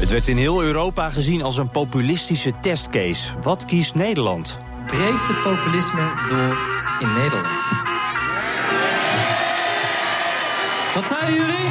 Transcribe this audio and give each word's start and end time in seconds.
Het 0.00 0.10
werd 0.10 0.28
in 0.28 0.36
heel 0.36 0.62
Europa 0.62 1.10
gezien 1.10 1.42
als 1.42 1.56
een 1.56 1.70
populistische 1.70 2.52
testcase. 2.60 3.28
Wat 3.42 3.64
kiest 3.64 3.94
Nederland? 3.94 4.58
Breekt 4.86 5.28
het 5.28 5.40
populisme 5.40 6.10
door 6.28 6.58
in 6.98 7.12
Nederland? 7.12 7.64
Wat 10.94 11.04
zeiden 11.04 11.34
jullie? 11.34 11.68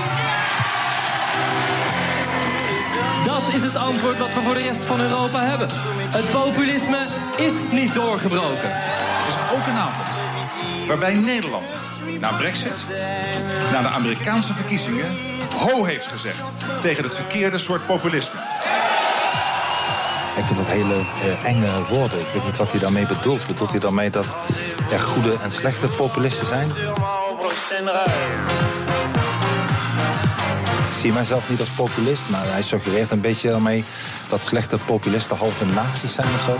Dat 3.25 3.53
is 3.53 3.61
het 3.61 3.75
antwoord 3.75 4.17
wat 4.17 4.33
we 4.33 4.41
voor 4.41 4.53
de 4.53 4.59
rest 4.59 4.81
van 4.81 5.01
Europa 5.01 5.43
hebben. 5.43 5.67
Het 6.09 6.31
populisme 6.31 7.07
is 7.37 7.53
niet 7.71 7.93
doorgebroken. 7.93 8.69
Is 9.29 9.35
ook 9.51 9.67
een 9.67 9.77
avond 9.77 10.07
waarbij 10.87 11.13
Nederland 11.13 11.77
na 12.19 12.31
Brexit, 12.31 12.85
na 13.71 13.81
de 13.81 13.87
Amerikaanse 13.87 14.53
verkiezingen, 14.53 15.17
ho 15.55 15.83
heeft 15.83 16.07
gezegd 16.07 16.49
tegen 16.81 17.03
het 17.03 17.15
verkeerde 17.15 17.57
soort 17.57 17.85
populisme. 17.85 18.39
Ik 20.37 20.45
vind 20.45 20.57
dat 20.57 20.67
hele 20.67 20.93
uh, 20.95 21.45
enge 21.45 21.85
woorden. 21.89 22.19
Ik 22.19 22.27
weet 22.33 22.45
niet 22.45 22.57
wat 22.57 22.71
hij 22.71 22.79
daarmee 22.79 23.05
bedoelt. 23.05 23.47
Bedoelt 23.47 23.69
hij 23.69 23.79
daarmee 23.79 24.09
dat 24.09 24.25
er 24.91 24.99
goede 24.99 25.35
en 25.43 25.51
slechte 25.51 25.87
populisten 25.87 26.47
zijn? 26.47 26.67
Ik 30.89 30.95
zie 30.99 31.13
mijzelf 31.13 31.49
niet 31.49 31.59
als 31.59 31.69
populist, 31.69 32.29
maar 32.29 32.45
hij 32.45 32.61
suggereert 32.61 33.11
een 33.11 33.21
beetje 33.21 33.49
daarmee 33.49 33.83
dat 34.29 34.43
slechte 34.43 34.77
populisten 34.85 35.37
halve 35.37 35.65
naties 35.65 36.13
zijn 36.13 36.27
of 36.27 36.43
zo. 36.45 36.59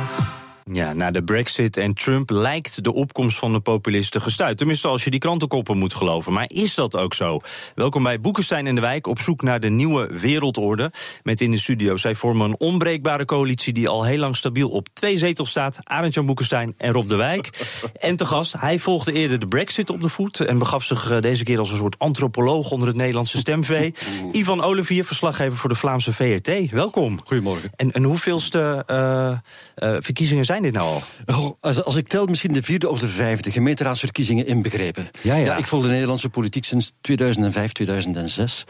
Ja, 0.71 0.93
na 0.93 1.11
de 1.11 1.23
brexit 1.23 1.77
en 1.77 1.93
Trump 1.93 2.29
lijkt 2.29 2.83
de 2.83 2.93
opkomst 2.93 3.37
van 3.37 3.53
de 3.53 3.59
populisten 3.59 4.21
gestuurd. 4.21 4.57
Tenminste, 4.57 4.87
als 4.87 5.03
je 5.03 5.09
die 5.09 5.19
krantenkoppen 5.19 5.77
moet 5.77 5.93
geloven. 5.93 6.33
Maar 6.33 6.45
is 6.47 6.75
dat 6.75 6.95
ook 6.95 7.13
zo? 7.13 7.39
Welkom 7.75 8.03
bij 8.03 8.19
Boekenstein 8.19 8.67
in 8.67 8.75
de 8.75 8.81
Wijk 8.81 9.07
op 9.07 9.19
zoek 9.19 9.41
naar 9.41 9.59
de 9.59 9.69
nieuwe 9.69 10.09
wereldorde. 10.19 10.91
Met 11.23 11.41
in 11.41 11.51
de 11.51 11.57
studio, 11.57 11.97
zij 11.97 12.15
vormen 12.15 12.49
een 12.49 12.59
onbreekbare 12.59 13.25
coalitie... 13.25 13.73
die 13.73 13.87
al 13.87 14.05
heel 14.05 14.17
lang 14.17 14.35
stabiel 14.35 14.69
op 14.69 14.87
twee 14.93 15.17
zetels 15.17 15.49
staat. 15.49 15.77
Arend-Jan 15.83 16.25
Boekenstein 16.25 16.73
en 16.77 16.93
Rob 16.93 17.09
de 17.09 17.15
Wijk. 17.15 17.49
en 17.99 18.15
te 18.15 18.25
gast, 18.25 18.55
hij 18.59 18.79
volgde 18.79 19.11
eerder 19.13 19.39
de 19.39 19.47
brexit 19.47 19.89
op 19.89 20.01
de 20.01 20.09
voet... 20.09 20.39
en 20.39 20.57
begaf 20.57 20.83
zich 20.83 21.09
eh, 21.09 21.21
deze 21.21 21.43
keer 21.43 21.59
als 21.59 21.71
een 21.71 21.77
soort 21.77 21.99
antropoloog 21.99 22.71
onder 22.71 22.87
het 22.87 22.97
Nederlandse 22.97 23.37
stemvee. 23.37 23.93
Ivan 24.31 24.63
Olivier, 24.63 25.05
verslaggever 25.05 25.57
voor 25.57 25.69
de 25.69 25.75
Vlaamse 25.75 26.13
VRT. 26.13 26.71
Welkom. 26.71 27.19
Goedemorgen. 27.25 27.71
En, 27.75 27.91
en 27.91 28.03
hoeveelste 28.03 28.83
uh, 28.87 29.87
uh, 29.89 29.97
verkiezingen 29.99 30.45
zijn 30.45 30.57
dit 30.61 30.73
nou 30.73 30.87
al? 30.87 31.01
Oh, 31.25 31.51
als, 31.59 31.83
als, 31.83 31.95
ik 31.95 32.07
tel, 32.07 32.25
misschien 32.25 32.53
de 32.53 32.63
vierde 32.63 32.89
of 32.89 32.99
de 32.99 33.07
vijfde 33.07 33.51
gemeenteraadsverkiezingen 33.51 34.47
inbegrepen. 34.47 35.09
Ja, 35.21 35.35
ja. 35.35 35.45
ja 35.45 35.57
ik 35.57 35.67
volg 35.67 35.83
de 35.83 35.89
Nederlandse 35.89 36.29
politiek 36.29 36.65
sinds 36.65 36.93
2005, 37.01 37.71
2006. 37.71 38.65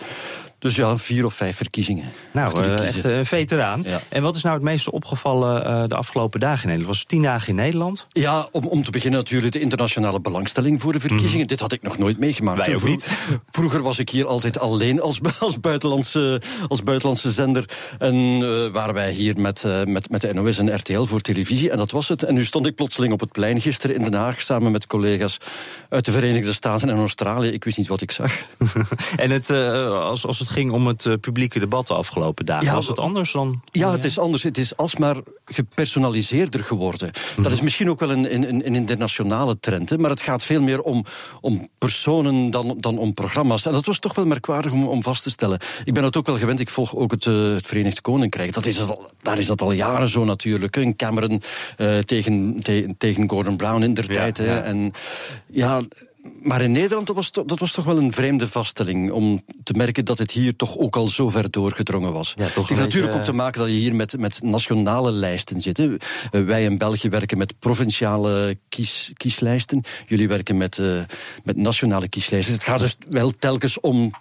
Dus 0.60 0.76
ja, 0.76 0.98
vier 0.98 1.26
of 1.26 1.34
vijf 1.34 1.56
verkiezingen. 1.56 2.06
Nou, 2.32 2.64
uh, 2.64 2.80
echt 2.80 3.04
een 3.04 3.26
veteraan. 3.26 3.84
Ja. 3.86 4.02
En 4.10 4.22
wat 4.22 4.36
is 4.36 4.44
nou 4.44 4.56
het 4.56 4.64
meeste 4.64 4.92
opgevallen 4.92 5.68
uh, 5.68 5.88
de 5.88 5.96
afgelopen 5.96 6.40
dagen 6.40 6.62
in 6.62 6.68
Nederland? 6.68 6.88
Was 6.88 7.00
het 7.00 7.08
tien 7.08 7.22
dagen 7.22 7.48
in 7.48 7.56
Nederland? 7.56 8.06
Ja, 8.12 8.48
om, 8.52 8.66
om 8.66 8.84
te 8.84 8.92
beginnen 8.92 9.20
natuurlijk 9.20 9.54
de 9.54 9.60
internationale 9.60 10.20
belangstelling 10.22 10.82
voor 10.82 10.94
de 10.94 11.00
verkiezingen. 11.00 11.42
Mm. 11.42 11.48
Dit 11.48 11.60
had 11.60 11.72
ik 11.72 11.82
nog 11.82 11.98
nooit 11.98 12.18
meegemaakt. 12.18 12.66
Wij 12.66 12.76
ook 12.76 12.84
niet. 12.84 13.08
Vroeger 13.50 13.82
was 13.82 14.00
ik 14.00 14.10
hier 14.10 14.28
altijd 14.28 14.60
alleen 14.60 15.02
als, 15.02 15.20
als, 15.40 15.60
buitenlandse, 15.60 16.42
als 16.68 16.84
buitenlandse 16.84 17.32
zender. 17.32 17.66
En 18.00 18.16
uh, 18.16 18.68
waren 18.68 18.94
wij 18.94 19.12
hier 19.12 19.40
met, 19.40 19.64
met, 19.86 20.10
met 20.10 20.22
de 20.22 20.34
NOS 20.34 20.58
en 20.58 20.76
RTL 20.76 21.04
voor 21.04 21.22
televisie. 21.22 21.70
En 21.70 21.78
dat 21.78 21.92
was 21.92 22.08
het. 22.08 22.24
En 22.24 22.34
nu 22.34 22.46
stond 22.46 22.66
ik 22.66 22.76
plotseling 22.76 23.14
op 23.14 23.20
het 23.20 23.32
plein 23.32 23.62
gisteren 23.62 23.96
in 23.96 24.04
Den 24.04 24.14
Haag... 24.14 24.42
samen 24.42 24.72
met 24.72 24.88
collega's 24.88 25.38
uit 25.90 26.06
de 26.06 26.12
Verenigde 26.12 26.54
Staten 26.54 26.90
en 26.90 26.98
Australië. 26.98 27.50
Ik 27.50 27.64
wist 27.64 27.78
niet 27.78 27.88
wat 27.88 28.02
ik 28.02 28.12
zag. 28.12 28.32
en 29.16 29.32
het, 29.32 29.50
als, 29.50 30.26
als 30.26 30.40
het 30.40 30.49
ging 30.50 30.72
om 30.72 30.88
het 30.88 31.06
uh, 31.06 31.14
publieke 31.22 31.60
debat 31.60 31.88
de 31.88 31.94
afgelopen 31.94 32.46
dagen. 32.46 32.66
Ja, 32.66 32.74
Was 32.74 32.88
het 32.88 33.00
anders 33.00 33.32
dan? 33.32 33.62
Ja, 33.72 33.92
het 33.92 34.06
is 34.06 34.20
anders. 34.20 34.44
Het 34.44 34.58
is 34.58 34.78
alsmaar 34.78 35.16
gepersonaliseerder 35.46 36.64
geworden. 36.64 37.12
Mm. 37.36 37.44
Dat 37.44 37.52
is 37.52 37.62
misschien 37.62 37.90
ook 37.90 38.00
wel 38.00 38.12
een, 38.12 38.34
een, 38.34 38.66
een 38.66 38.76
internationale 38.76 39.60
trend. 39.60 39.90
Hè, 39.90 39.98
maar 39.98 40.10
het 40.10 40.22
gaat 40.22 40.44
veel 40.44 40.62
meer 40.62 40.82
om, 40.82 41.06
om 41.42 41.70
personen 41.78 42.52
dan, 42.52 42.76
dan 42.80 42.98
om 42.98 43.14
programma's. 43.14 43.66
En 43.66 43.72
dat 43.72 43.86
was 43.86 44.00
toch 44.00 44.16
wel 44.16 44.26
merkwaardig 44.26 44.72
om, 44.72 44.88
om 44.88 45.04
vast 45.04 45.24
te 45.24 45.30
stellen. 45.30 45.60
Ik 45.84 45.94
ben 45.94 46.04
het 46.04 46.18
ook 46.18 46.26
wel 46.26 46.38
gewend. 46.38 46.60
Ik 46.60 46.70
volg 46.70 46.96
ook 46.96 47.12
het, 47.12 47.26
uh, 47.26 47.54
het 47.54 47.66
Verenigd 47.66 48.02
Koninkrijk. 48.02 48.54
Dat 48.54 48.66
is 48.66 48.82
al, 48.82 49.12
daar 49.22 49.38
is 49.38 49.46
dat 49.46 49.62
al 49.62 49.72
jaren 49.72 50.10
zo 50.10 50.24
natuurlijk. 50.24 50.76
Een 50.76 50.96
Cameron 50.96 51.42
uh, 51.78 51.98
tegen, 51.98 52.60
te, 52.62 52.94
tegen 52.98 53.30
Gordon 53.30 53.58
Brown 53.58 53.84
in 53.84 53.94
der 53.94 54.06
ja, 54.08 54.14
tijd. 54.14 54.38
Hè. 54.38 54.60
En 54.60 54.92
ja 55.48 55.82
maar 56.42 56.62
in 56.62 56.72
Nederland 56.72 57.08
dat 57.08 57.16
was, 57.16 57.32
dat 57.32 57.60
was 57.60 57.72
toch 57.72 57.86
wel 57.86 57.98
een 57.98 58.14
vreemde 58.14 58.48
vaststelling. 58.48 59.12
Om 59.12 59.44
te 59.64 59.74
merken 59.74 60.06
dat 60.06 60.18
het 60.18 60.32
hier 60.32 60.56
toch 60.56 60.78
ook 60.78 60.96
al 60.96 61.08
zo 61.08 61.30
ver 61.30 61.52
doorgedrongen 61.52 62.14
was. 62.14 62.34
Ja, 62.36 62.44
het 62.44 62.56
heeft 62.56 62.80
natuurlijk 62.80 63.14
ook 63.14 63.24
te 63.24 63.34
maken 63.34 63.60
dat 63.60 63.70
je 63.70 63.76
hier 63.76 63.96
met, 63.96 64.20
met 64.20 64.42
nationale 64.44 65.12
lijsten 65.12 65.62
zit. 65.62 65.78
Hè. 65.78 65.96
Wij 66.46 66.64
in 66.64 66.78
België 66.78 67.10
werken 67.10 67.38
met 67.38 67.60
provinciale 67.60 68.58
kies, 68.70 69.12
kieslijsten. 69.14 69.84
Jullie 70.08 70.28
werken 70.28 70.58
met, 70.58 70.78
uh, 70.78 71.00
met 71.44 71.58
nationale 71.58 72.08
kieslijsten. 72.08 72.54
Het 72.54 72.64
gaat 72.64 72.80
dus 72.80 72.98
wel 73.10 73.32
telkens 73.32 73.80
om 73.80 74.12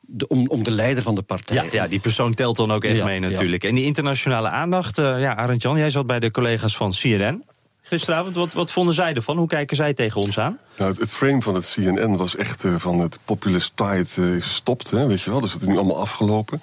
de, 0.00 0.28
om, 0.28 0.48
om, 0.48 0.62
de 0.62 0.70
leider 0.70 1.02
van 1.02 1.14
de 1.14 1.22
partij. 1.22 1.56
Ja, 1.56 1.64
ja, 1.72 1.88
die 1.88 2.00
persoon 2.00 2.34
telt 2.34 2.56
dan 2.56 2.72
ook 2.72 2.84
echt 2.84 2.96
ja, 2.96 3.04
mee 3.04 3.20
natuurlijk. 3.20 3.62
Ja. 3.62 3.68
En 3.68 3.74
die 3.74 3.84
internationale 3.84 4.48
aandacht, 4.48 4.98
uh, 4.98 5.20
ja, 5.20 5.36
Arend 5.36 5.62
Jan, 5.62 5.78
jij 5.78 5.90
zat 5.90 6.06
bij 6.06 6.20
de 6.20 6.30
collega's 6.30 6.76
van 6.76 6.90
CNN 6.90 7.44
gisteravond. 7.84 8.34
Wat, 8.34 8.52
wat 8.52 8.72
vonden 8.72 8.94
zij 8.94 9.14
ervan? 9.14 9.36
Hoe 9.36 9.46
kijken 9.46 9.76
zij 9.76 9.94
tegen 9.94 10.20
ons 10.20 10.38
aan? 10.38 10.58
Nou, 10.76 10.90
het, 10.90 11.00
het 11.00 11.12
frame 11.12 11.42
van 11.42 11.54
het 11.54 11.76
CNN 11.76 12.16
was 12.16 12.36
echt 12.36 12.64
uh, 12.64 12.74
van 12.78 12.98
het 12.98 13.18
populist 13.24 13.72
tide 13.74 14.06
uh, 14.18 14.42
stopt, 14.42 14.90
hè, 14.90 15.06
weet 15.06 15.22
je 15.22 15.30
wel. 15.30 15.40
Dus 15.40 15.52
het 15.52 15.62
is 15.62 15.68
nu 15.68 15.76
allemaal 15.76 16.00
afgelopen. 16.00 16.60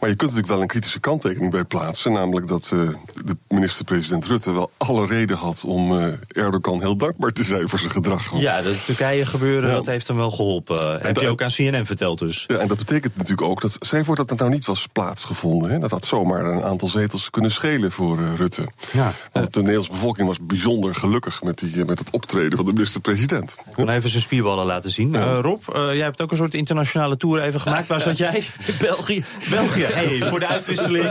Maar 0.00 0.08
je 0.08 0.16
kunt 0.16 0.30
natuurlijk 0.30 0.48
wel 0.48 0.60
een 0.60 0.66
kritische 0.66 1.00
kanttekening 1.00 1.52
bij 1.52 1.64
plaatsen. 1.64 2.12
Namelijk 2.12 2.48
dat 2.48 2.70
uh, 2.74 2.88
de 3.24 3.36
minister-president 3.48 4.26
Rutte 4.26 4.52
wel 4.52 4.70
alle 4.76 5.06
reden 5.06 5.36
had 5.36 5.64
om 5.64 6.16
Erdogan 6.26 6.80
heel 6.80 6.96
dankbaar 6.96 7.32
te 7.32 7.44
zijn 7.44 7.68
voor 7.68 7.78
zijn 7.78 7.90
gedrag. 7.90 8.30
Want, 8.30 8.42
ja, 8.42 8.62
dat 8.62 8.84
Turkije 8.84 9.26
gebeuren, 9.26 9.68
ja. 9.68 9.74
dat 9.74 9.86
heeft 9.86 10.08
hem 10.08 10.16
wel 10.16 10.30
geholpen. 10.30 11.00
Heb 11.00 11.16
je 11.16 11.28
ook 11.28 11.42
aan 11.42 11.50
CNN 11.50 11.86
verteld 11.86 12.18
dus. 12.18 12.44
Ja, 12.46 12.56
en 12.56 12.68
dat 12.68 12.78
betekent 12.78 13.16
natuurlijk 13.16 13.48
ook 13.48 13.60
dat, 13.60 13.76
zij 13.80 14.04
voor 14.04 14.16
dat 14.16 14.30
het 14.30 14.38
nou 14.38 14.50
niet 14.50 14.64
was 14.64 14.86
plaatsgevonden. 14.92 15.70
Hè, 15.70 15.78
dat 15.78 15.90
had 15.90 16.04
zomaar 16.04 16.44
een 16.44 16.62
aantal 16.62 16.88
zetels 16.88 17.30
kunnen 17.30 17.50
schelen 17.50 17.92
voor 17.92 18.18
Rutte. 18.36 18.68
Ja. 18.92 19.12
Want 19.32 19.54
de 19.54 19.60
Nederlandse 19.60 19.92
bevolking 19.92 20.26
was 20.26 20.38
bijzonder 20.40 20.61
gelukkig 20.90 21.42
met, 21.42 21.58
die, 21.58 21.84
met 21.84 21.98
het 21.98 22.10
optreden 22.10 22.56
van 22.56 22.64
de 22.64 22.72
minister-president. 22.72 23.56
Ik 23.66 23.72
kon 23.72 23.88
even 23.88 24.10
zijn 24.10 24.22
spierballen 24.22 24.66
laten 24.66 24.90
zien. 24.90 25.10
Ja. 25.10 25.34
Uh, 25.34 25.38
Rob, 25.40 25.62
uh, 25.74 25.94
jij 25.94 26.04
hebt 26.04 26.20
ook 26.20 26.30
een 26.30 26.36
soort 26.36 26.54
internationale 26.54 27.16
tour 27.16 27.42
even 27.42 27.60
gemaakt. 27.60 27.88
Waar 27.88 28.00
zat 28.00 28.16
jij? 28.16 28.42
België. 28.80 29.24
België, 29.50 29.82
hey, 29.82 30.18
voor 30.30 30.40
de 30.40 30.46
uitwisseling. 30.46 31.04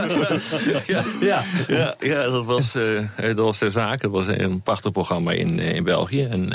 ja, 0.86 1.02
ja. 1.20 1.42
ja, 1.68 1.94
ja 2.00 2.22
dat, 2.22 2.44
was, 2.44 2.76
uh, 2.76 3.00
dat 3.16 3.36
was 3.36 3.58
de 3.58 3.70
zaak. 3.70 4.00
Dat 4.00 4.10
was 4.10 4.26
een 4.26 4.62
prachtig 4.62 4.92
programma 4.92 5.32
in, 5.32 5.58
in 5.58 5.84
België. 5.84 6.24
En 6.24 6.48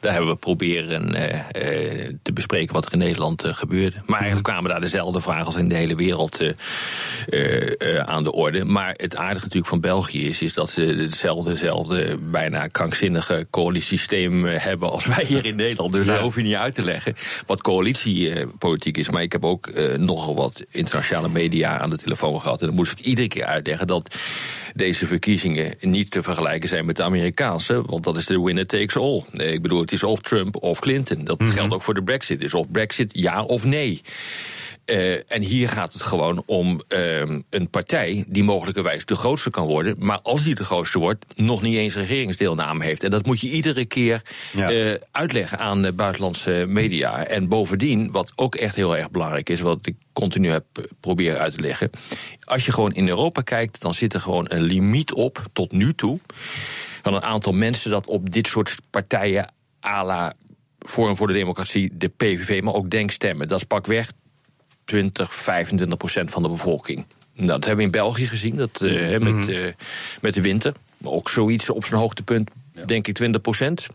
daar 0.00 0.12
hebben 0.12 0.30
we 0.30 0.36
proberen 0.36 1.12
te 2.22 2.32
bespreken 2.32 2.74
wat 2.74 2.86
er 2.86 2.92
in 2.92 2.98
Nederland 2.98 3.44
gebeurde. 3.46 3.96
Maar 4.06 4.18
eigenlijk 4.18 4.48
kwamen 4.48 4.70
daar 4.70 4.80
dezelfde 4.80 5.20
vragen 5.20 5.46
als 5.46 5.56
in 5.56 5.68
de 5.68 5.74
hele 5.74 5.94
wereld 5.94 6.40
aan 8.04 8.24
de 8.24 8.32
orde. 8.32 8.64
Maar 8.64 8.94
het 8.96 9.16
aardige 9.16 9.44
natuurlijk 9.44 9.66
van 9.66 9.80
België 9.80 10.28
is, 10.28 10.42
is 10.42 10.54
dat 10.54 10.70
ze 10.70 10.82
hetzelfde, 10.82 11.50
hetzelfde 11.50 12.18
bijna 12.40 12.66
krankzinnige 12.66 13.46
coalitiesysteem 13.50 14.44
hebben 14.44 14.90
als 14.90 15.06
wij 15.06 15.24
hier 15.24 15.44
in 15.44 15.56
Nederland. 15.56 15.92
Dus 15.92 16.06
ja. 16.06 16.12
daar 16.12 16.22
hoef 16.22 16.36
je 16.36 16.42
niet 16.42 16.54
uit 16.54 16.74
te 16.74 16.82
leggen 16.82 17.14
wat 17.46 17.62
coalitiepolitiek 17.62 18.96
is. 18.96 19.10
Maar 19.10 19.22
ik 19.22 19.32
heb 19.32 19.44
ook 19.44 19.66
uh, 19.66 19.94
nogal 19.94 20.34
wat 20.34 20.64
internationale 20.70 21.28
media 21.28 21.78
aan 21.78 21.90
de 21.90 21.96
telefoon 21.96 22.40
gehad. 22.40 22.60
En 22.60 22.66
dan 22.66 22.76
moest 22.76 22.92
ik 22.92 23.00
iedere 23.00 23.28
keer 23.28 23.44
uitleggen 23.44 23.86
dat 23.86 24.14
deze 24.74 25.06
verkiezingen 25.06 25.74
niet 25.80 26.10
te 26.10 26.22
vergelijken 26.22 26.68
zijn 26.68 26.84
met 26.84 26.96
de 26.96 27.02
Amerikaanse. 27.02 27.82
Want 27.86 28.04
dat 28.04 28.16
is 28.16 28.26
de 28.26 28.42
winner 28.42 28.66
takes 28.66 28.96
all. 28.96 29.24
Ik 29.32 29.62
bedoel, 29.62 29.80
het 29.80 29.92
is 29.92 30.02
of 30.02 30.20
Trump 30.20 30.56
of 30.62 30.78
Clinton. 30.78 31.24
Dat 31.24 31.38
mm 31.38 31.46
-hmm. 31.46 31.54
geldt 31.54 31.74
ook 31.74 31.82
voor 31.82 31.94
de 31.94 32.02
Brexit. 32.02 32.42
Is 32.42 32.54
of 32.54 32.70
Brexit 32.70 33.10
ja 33.14 33.42
of 33.42 33.64
nee. 33.64 34.00
Eh, 34.90 35.32
en 35.32 35.42
hier 35.42 35.68
gaat 35.68 35.92
het 35.92 36.02
gewoon 36.02 36.42
om 36.46 36.80
ehm, 36.88 37.40
een 37.50 37.70
partij 37.70 38.24
die 38.28 38.44
mogelijkerwijs 38.44 39.04
de 39.04 39.16
grootste 39.16 39.50
kan 39.50 39.66
worden. 39.66 39.96
Maar 39.98 40.20
als 40.20 40.44
die 40.44 40.54
de 40.54 40.64
grootste 40.64 40.98
wordt, 40.98 41.24
nog 41.36 41.62
niet 41.62 41.76
eens 41.76 41.94
regeringsdeelname 41.94 42.84
heeft. 42.84 43.02
En 43.02 43.10
dat 43.10 43.26
moet 43.26 43.40
je 43.40 43.50
iedere 43.50 43.84
keer 43.84 44.22
Ja. 44.52 44.70
eh, 44.70 45.00
uitleggen 45.10 45.58
aan 45.58 45.82
de 45.82 45.92
buitenlandse 45.92 46.64
media. 46.68 47.26
En 47.26 47.48
bovendien, 47.48 48.10
wat 48.10 48.32
ook 48.36 48.54
echt 48.54 48.74
heel 48.74 48.96
erg 48.96 49.10
belangrijk 49.10 49.48
is, 49.50 49.60
wat 49.60 49.86
ik 49.86 49.94
continu 50.12 50.48
heb 50.48 50.64
eh, 50.72 50.84
proberen 51.00 51.40
uit 51.40 51.54
te 51.54 51.60
leggen. 51.60 51.90
Als 52.44 52.64
je 52.66 52.72
gewoon 52.72 52.94
in 52.94 53.08
Europa 53.08 53.40
kijkt, 53.42 53.80
dan 53.80 53.94
zit 53.94 54.14
er 54.14 54.20
gewoon 54.20 54.46
een 54.48 54.62
limiet 54.62 55.12
op, 55.12 55.42
tot 55.52 55.72
nu 55.72 55.94
toe. 55.94 56.18
Van 57.02 57.14
een 57.14 57.22
aantal 57.22 57.52
mensen 57.52 57.90
dat 57.90 58.06
op 58.06 58.32
dit 58.32 58.46
soort 58.46 58.76
partijen 58.90 59.52
à 59.86 60.04
la 60.04 60.32
Forum 60.78 61.16
voor 61.16 61.26
de 61.26 61.32
Democratie, 61.32 61.90
de 61.92 62.08
PVV, 62.08 62.62
maar 62.62 62.74
ook 62.74 62.90
Denk 62.90 63.10
stemmen. 63.10 63.48
Dat 63.48 63.58
is 63.58 63.64
pakweg 63.64 64.12
20, 64.90 65.34
25 65.34 65.98
procent 65.98 66.30
van 66.30 66.42
de 66.42 66.48
bevolking. 66.48 67.06
Nou, 67.34 67.46
dat 67.46 67.64
hebben 67.64 67.76
we 67.76 67.82
in 67.82 67.90
België 67.90 68.26
gezien, 68.26 68.56
dat, 68.56 68.80
eh, 68.80 69.18
met, 69.18 69.48
eh, 69.48 69.72
met 70.20 70.34
de 70.34 70.40
winter. 70.40 70.74
Maar 70.98 71.12
ook 71.12 71.30
zoiets 71.30 71.70
op 71.70 71.84
zijn 71.84 72.00
hoogtepunt, 72.00 72.50
denk 72.86 73.06
ik 73.06 73.14
20 73.14 73.40
procent. 73.40 73.86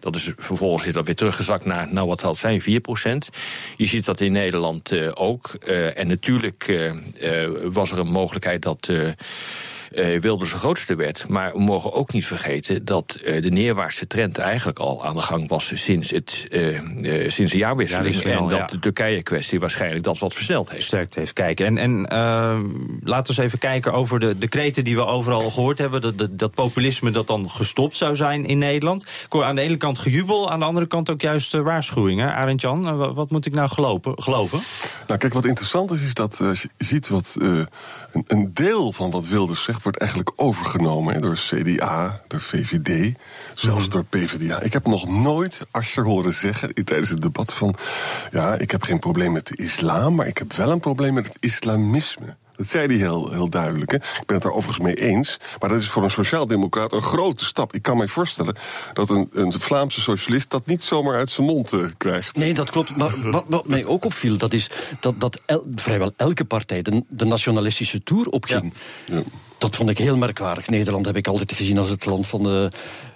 Dat 0.00 0.14
is, 0.14 0.32
vervolgens 0.36 0.86
is 0.86 0.92
dat 0.92 1.06
weer 1.06 1.14
teruggezakt 1.14 1.64
naar, 1.64 1.92
nou 1.92 2.08
wat 2.08 2.22
het 2.22 2.36
zijn, 2.36 2.60
4 2.60 2.80
procent. 2.80 3.28
Je 3.76 3.86
ziet 3.86 4.04
dat 4.04 4.20
in 4.20 4.32
Nederland 4.32 4.92
eh, 4.92 5.10
ook. 5.14 5.54
En 5.94 6.06
natuurlijk 6.08 6.72
was 7.64 7.90
er 7.90 7.98
een 7.98 8.10
mogelijkheid 8.10 8.62
dat... 8.62 8.90
eh 9.94 10.14
eh, 10.14 10.20
Wilders 10.20 10.50
de 10.50 10.56
grootste 10.56 10.94
werd. 10.94 11.28
Maar 11.28 11.52
we 11.52 11.60
mogen 11.60 11.92
ook 11.92 12.12
niet 12.12 12.26
vergeten 12.26 12.84
dat 12.84 13.18
eh, 13.24 13.42
de 13.42 13.50
neerwaartse 13.50 14.06
trend 14.06 14.38
eigenlijk 14.38 14.78
al 14.78 15.04
aan 15.04 15.14
de 15.14 15.20
gang 15.20 15.48
was 15.48 15.70
sinds, 15.74 16.10
het, 16.10 16.46
eh, 16.50 16.76
eh, 16.76 17.30
sinds 17.30 17.52
de 17.52 17.58
jaarwisseling. 17.58 18.04
Jaarwisseling 18.04 18.36
en 18.36 18.42
al, 18.42 18.48
dat 18.48 18.58
ja. 18.58 18.66
de 18.66 18.78
Turkije-kwestie 18.78 19.60
waarschijnlijk 19.60 20.04
dat 20.04 20.18
wat 20.18 20.34
versneld 20.34 20.70
heeft. 20.70 20.84
Sterkt 20.84 21.14
heeft 21.14 21.32
kijken. 21.32 21.66
En, 21.66 21.78
en 21.78 22.06
eh, 22.06 22.60
laten 23.02 23.34
we 23.34 23.42
eens 23.42 23.46
even 23.46 23.58
kijken 23.58 23.92
over 23.92 24.20
de, 24.20 24.38
de 24.38 24.48
kreten 24.48 24.84
die 24.84 24.96
we 24.96 25.04
overal 25.04 25.50
gehoord 25.50 25.78
hebben. 25.78 26.00
Dat, 26.00 26.18
dat, 26.18 26.38
dat 26.38 26.54
populisme 26.54 27.10
dat 27.10 27.26
dan 27.26 27.50
gestopt 27.50 27.96
zou 27.96 28.16
zijn 28.16 28.44
in 28.44 28.58
Nederland. 28.58 29.02
Ik 29.02 29.32
hoor 29.32 29.44
aan 29.44 29.54
de 29.54 29.62
ene 29.62 29.76
kant 29.76 29.98
gejubel, 29.98 30.50
aan 30.50 30.58
de 30.58 30.64
andere 30.64 30.86
kant 30.86 31.10
ook 31.10 31.20
juist 31.20 31.52
waarschuwingen. 31.52 32.34
Arend 32.34 32.60
Jan, 32.60 33.14
wat, 33.14 33.30
moet 33.30 33.46
ik 33.46 33.52
nou 33.52 33.68
gelopen, 33.68 34.22
geloven? 34.22 34.60
Nou, 35.06 35.18
kijk, 35.18 35.32
wat 35.32 35.44
interessant 35.44 35.90
is, 35.90 36.02
is 36.02 36.14
dat 36.14 36.40
als 36.40 36.62
je 36.62 36.68
ziet 36.78 37.08
wat 37.08 37.36
eh, 37.40 37.48
een, 38.12 38.24
een 38.26 38.50
deel 38.54 38.92
van 38.92 39.10
wat 39.10 39.28
Wilders 39.28 39.62
zegt, 39.62 39.82
wordt 39.84 39.98
eigenlijk 39.98 40.32
overgenomen 40.36 41.14
hè, 41.14 41.20
door 41.20 41.34
CDA, 41.34 42.20
door 42.28 42.40
VVD, 42.40 43.14
zelfs 43.54 43.88
door 43.88 44.04
PvdA. 44.04 44.60
Ik 44.60 44.72
heb 44.72 44.86
nog 44.86 45.08
nooit 45.08 45.60
Asscher 45.70 46.04
horen 46.04 46.34
zeggen 46.34 46.74
tijdens 46.84 47.08
het 47.08 47.22
debat 47.22 47.54
van, 47.54 47.74
ja, 48.32 48.54
ik 48.54 48.70
heb 48.70 48.82
geen 48.82 48.98
probleem 48.98 49.32
met 49.32 49.46
de 49.46 49.56
islam, 49.56 50.14
maar 50.14 50.26
ik 50.26 50.38
heb 50.38 50.52
wel 50.52 50.70
een 50.70 50.80
probleem 50.80 51.14
met 51.14 51.26
het 51.26 51.36
islamisme. 51.40 52.36
Dat 52.56 52.68
zei 52.68 52.86
hij 52.86 52.96
heel, 52.96 53.30
heel 53.30 53.48
duidelijk. 53.48 53.90
Hè. 53.90 53.96
Ik 53.96 54.22
ben 54.26 54.36
het 54.36 54.44
er 54.44 54.52
overigens 54.52 54.84
mee 54.84 54.94
eens. 54.94 55.40
Maar 55.60 55.68
dat 55.68 55.80
is 55.80 55.88
voor 55.88 56.02
een 56.02 56.10
sociaaldemocraat 56.10 56.92
een 56.92 57.02
grote 57.02 57.44
stap. 57.44 57.74
Ik 57.74 57.82
kan 57.82 57.96
me 57.96 58.08
voorstellen 58.08 58.56
dat 58.92 59.10
een, 59.10 59.28
een 59.32 59.52
Vlaamse 59.60 60.00
socialist 60.00 60.50
dat 60.50 60.66
niet 60.66 60.82
zomaar 60.82 61.16
uit 61.16 61.30
zijn 61.30 61.46
mond 61.46 61.72
eh, 61.72 61.80
krijgt. 61.98 62.36
Nee, 62.36 62.54
dat 62.54 62.70
klopt. 62.70 62.96
Maar 62.96 63.14
wat, 63.30 63.44
wat 63.48 63.66
mij 63.66 63.84
ook 63.84 64.04
opviel, 64.04 64.38
dat 64.38 64.52
is 64.52 64.70
dat, 65.00 65.20
dat 65.20 65.40
el- 65.46 65.66
vrijwel 65.74 66.12
elke 66.16 66.44
partij 66.44 66.82
de, 66.82 67.04
de 67.08 67.24
nationalistische 67.24 68.02
tour 68.02 68.26
opging. 68.28 68.72
Ja. 69.06 69.22
Dat 69.64 69.76
vond 69.76 69.90
ik 69.90 69.98
heel 69.98 70.16
merkwaardig. 70.16 70.68
Nederland 70.68 71.06
heb 71.06 71.16
ik 71.16 71.26
altijd 71.26 71.52
gezien 71.52 71.78
als 71.78 71.88
het 71.88 72.04
land 72.04 72.26
van 72.26 72.42
de. 72.42 72.68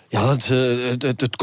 Ja, 0.08 0.28
het, 0.30 0.46
het, 1.02 1.20
het, 1.20 1.36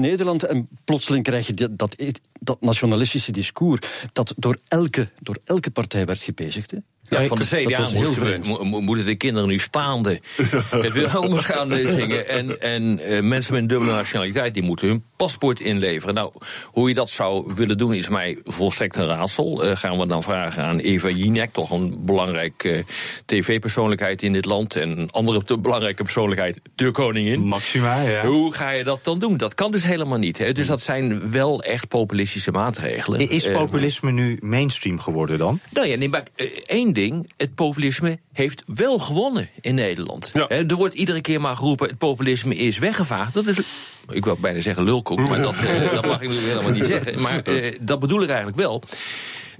Nederland. 0.00 0.42
En 0.42 0.68
plotseling 0.84 1.24
krijg 1.24 1.46
je 1.46 1.54
dat, 1.54 1.78
dat, 1.78 1.94
dat 2.40 2.60
nationalistische 2.60 3.32
discours. 3.32 3.80
dat 4.12 4.34
door 4.36 4.58
elke, 4.68 5.10
door 5.20 5.38
elke 5.44 5.70
partij 5.70 6.04
werd 6.04 6.20
gebezigd. 6.20 6.70
Hè. 6.70 6.78
Ja, 7.08 7.24
van 7.24 7.38
de 7.38 7.46
CDA 7.46 7.88
moesten 7.94 8.40
mo- 8.46 8.64
mo- 8.64 8.80
moeten 8.80 9.04
de 9.06 9.14
kinderen 9.14 9.48
nu 9.48 9.58
staande 9.58 10.20
het 10.70 10.92
Wilhelmus 10.92 11.44
gaan 11.44 11.72
zingen. 11.74 12.28
En, 12.28 12.60
en 12.60 12.98
eh, 12.98 13.22
mensen 13.22 13.52
met 13.52 13.62
een 13.62 13.68
dubbele 13.68 13.90
nationaliteit 13.92 14.54
die 14.54 14.62
moeten 14.62 14.88
hun 14.88 15.04
paspoort 15.16 15.60
inleveren. 15.60 16.14
Nou, 16.14 16.32
hoe 16.64 16.88
je 16.88 16.94
dat 16.94 17.10
zou 17.10 17.52
willen 17.54 17.78
doen 17.78 17.94
is 17.94 18.08
mij 18.08 18.38
volstrekt 18.44 18.96
een 18.96 19.06
raadsel. 19.06 19.64
Eh, 19.64 19.76
gaan 19.76 19.98
we 19.98 20.06
dan 20.06 20.22
vragen 20.22 20.62
aan 20.62 20.78
Eva 20.78 21.08
Jinek, 21.08 21.52
toch 21.52 21.70
een 21.70 21.94
belangrijk 21.98 22.64
eh, 22.64 22.78
tv-persoonlijkheid 23.24 24.22
in 24.22 24.32
dit 24.32 24.44
land. 24.44 24.76
En 24.76 24.98
een 24.98 25.10
andere 25.10 25.58
belangrijke 25.58 26.02
persoonlijkheid, 26.02 26.60
de 26.74 26.90
koningin. 26.90 27.40
Maxima, 27.40 28.00
ja. 28.00 28.26
Hoe 28.26 28.54
ga 28.54 28.70
je 28.70 28.84
dat 28.84 29.04
dan 29.04 29.18
doen? 29.18 29.36
Dat 29.36 29.54
kan 29.54 29.72
dus 29.72 29.82
helemaal 29.82 30.18
niet. 30.18 30.38
Hè? 30.38 30.52
Dus 30.52 30.66
dat 30.66 30.80
zijn 30.80 31.30
wel 31.30 31.62
echt 31.62 31.88
populistische 31.88 32.50
maatregelen. 32.50 33.30
Is 33.30 33.50
populisme 33.50 34.12
nu 34.12 34.38
mainstream 34.42 35.00
geworden 35.00 35.38
dan? 35.38 35.60
nou 35.70 35.86
ja, 35.86 35.96
nee, 35.96 36.08
maar 36.08 36.22
één 36.66 36.92
ding. 36.98 37.30
Het 37.36 37.54
populisme 37.54 38.18
heeft 38.32 38.62
wel 38.66 38.98
gewonnen 38.98 39.48
in 39.60 39.74
Nederland. 39.74 40.30
Ja. 40.32 40.48
Er 40.48 40.74
wordt 40.74 40.94
iedere 40.94 41.20
keer 41.20 41.40
maar 41.40 41.56
geroepen, 41.56 41.88
het 41.88 41.98
populisme 41.98 42.54
is 42.54 42.78
weggevaagd. 42.78 43.34
Dat 43.34 43.46
is, 43.46 43.58
ik 44.10 44.24
wil 44.24 44.36
bijna 44.40 44.60
zeggen 44.60 44.84
lulkoek, 44.84 45.28
maar 45.28 45.40
dat, 45.40 45.58
eh, 45.64 45.92
dat 45.92 46.06
mag 46.06 46.22
ik 46.22 46.28
nu 46.28 46.36
helemaal 46.36 46.70
niet 46.70 46.86
zeggen. 46.86 47.20
Maar 47.20 47.42
eh, 47.42 47.72
dat 47.80 47.98
bedoel 47.98 48.22
ik 48.22 48.28
eigenlijk 48.28 48.58
wel. 48.58 48.82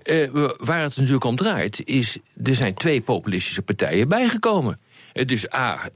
Eh, 0.03 0.29
waar 0.59 0.83
het 0.83 0.97
natuurlijk 0.97 1.25
om 1.25 1.37
draait, 1.37 1.81
is 1.85 2.19
er 2.45 2.55
zijn 2.55 2.75
twee 2.75 3.01
populistische 3.01 3.63
partijen 3.63 4.09
bijgekomen. 4.09 4.81
Dus 5.13 5.55
A, 5.55 5.89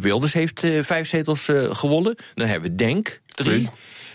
Wilders 0.00 0.32
heeft 0.32 0.60
vijf 0.80 1.08
zetels 1.08 1.48
gewonnen. 1.68 2.16
Dan 2.34 2.46
hebben 2.46 2.70
we 2.70 2.76
Denk, 2.76 3.20
drie. 3.26 3.68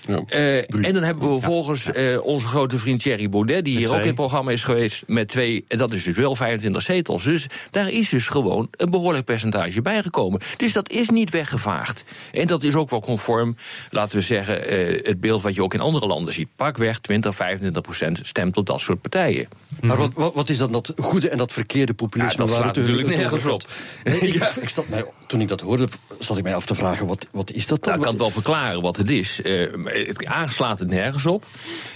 Ja, 0.07 0.23
Eh, 0.27 0.57
en 0.57 0.93
dan 0.93 1.03
hebben 1.03 1.33
we 1.33 1.39
vervolgens 1.39 1.91
eh, 1.91 2.25
onze 2.25 2.47
grote 2.47 2.79
vriend 2.79 3.01
Thierry 3.01 3.29
Baudet, 3.29 3.65
die 3.65 3.77
hier 3.77 3.89
ook 3.89 3.99
in 4.01 4.05
het 4.05 4.15
programma 4.15 4.51
is 4.51 4.63
geweest, 4.63 5.03
met 5.07 5.27
twee. 5.27 5.65
En 5.67 5.77
dat 5.77 5.91
is 5.93 6.03
dus 6.03 6.15
wel 6.15 6.35
25 6.35 6.81
zetels. 6.81 7.23
Dus 7.23 7.47
daar 7.71 7.89
is 7.89 8.09
dus 8.09 8.27
gewoon 8.27 8.67
een 8.71 8.89
behoorlijk 8.89 9.25
percentage 9.25 9.81
bijgekomen. 9.81 10.41
Dus 10.57 10.73
dat 10.73 10.91
is 10.91 11.09
niet 11.09 11.29
weggevaagd. 11.29 12.03
En 12.31 12.47
dat 12.47 12.63
is 12.63 12.75
ook 12.75 12.89
wel 12.89 13.01
conform, 13.01 13.55
laten 13.89 14.17
we 14.17 14.23
zeggen, 14.23 14.67
eh, 14.67 15.05
het 15.05 15.19
beeld 15.19 15.41
wat 15.41 15.55
je 15.55 15.63
ook 15.63 15.73
in 15.73 15.79
andere 15.79 16.07
landen 16.07 16.33
ziet. 16.33 16.47
Pakweg 16.55 16.99
20, 16.99 17.35
25 17.35 17.81
procent 17.81 18.19
stemt 18.23 18.57
op 18.57 18.65
dat 18.65 18.79
soort 18.79 19.01
partijen. 19.01 19.47
Maar 19.81 19.97
wat, 19.97 20.11
wat, 20.13 20.33
wat 20.33 20.49
is 20.49 20.57
dan 20.57 20.71
dat 20.71 20.93
goede 20.97 21.29
en 21.29 21.37
dat 21.37 21.53
verkeerde 21.53 21.93
populisme? 21.93 22.31
Ja, 22.31 22.37
dat 22.37 22.49
waar 22.49 22.57
slaat 22.57 22.75
het 22.75 22.85
natuurlijk 22.85 23.17
nergens 23.17 23.45
op. 23.45 23.67
Nee, 24.03 24.19
ik, 24.33 24.43
ik 24.43 24.69
zat 24.69 24.87
mij, 24.87 25.05
toen 25.29 25.41
ik 25.41 25.47
dat 25.47 25.61
hoorde, 25.61 25.87
zat 26.19 26.37
ik 26.37 26.43
mij 26.43 26.55
af 26.55 26.65
te 26.65 26.75
vragen: 26.75 27.07
wat, 27.07 27.27
wat 27.31 27.51
is 27.51 27.67
dat 27.67 27.83
dan? 27.83 27.93
Nou, 27.93 27.95
ik 27.97 28.01
kan 28.01 28.11
het 28.11 28.21
wel 28.21 28.43
verklaren 28.43 28.81
wat 28.81 28.97
het 28.97 29.11
is. 29.11 29.41
Eh, 29.41 29.67
het 29.83 30.27
A 30.27 30.47
slaat 30.47 30.79
het 30.79 30.89
nergens 30.89 31.25
op. 31.25 31.45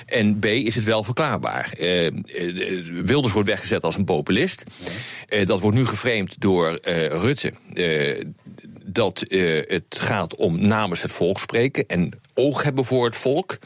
En 0.05 0.39
B 0.39 0.45
is 0.45 0.75
het 0.75 0.83
wel 0.83 1.03
verklaarbaar. 1.03 1.73
Eh, 1.77 2.05
eh, 2.05 2.13
Wilders 3.05 3.33
wordt 3.33 3.49
weggezet 3.49 3.83
als 3.83 3.95
een 3.95 4.05
populist. 4.05 4.63
Dat 5.45 5.59
wordt 5.59 5.77
nu 5.77 5.85
geframed 5.85 6.35
door 6.39 6.79
Rutte. 6.81 7.53
Dat 8.85 9.23
het 9.27 9.83
gaat 9.99 10.35
om 10.35 10.67
namens 10.67 11.01
het 11.01 11.11
volk 11.11 11.39
spreken 11.39 11.87
en 11.87 12.11
oog 12.33 12.63
hebben 12.63 12.85
voor 12.85 13.05
het 13.05 13.15
volk. 13.15 13.57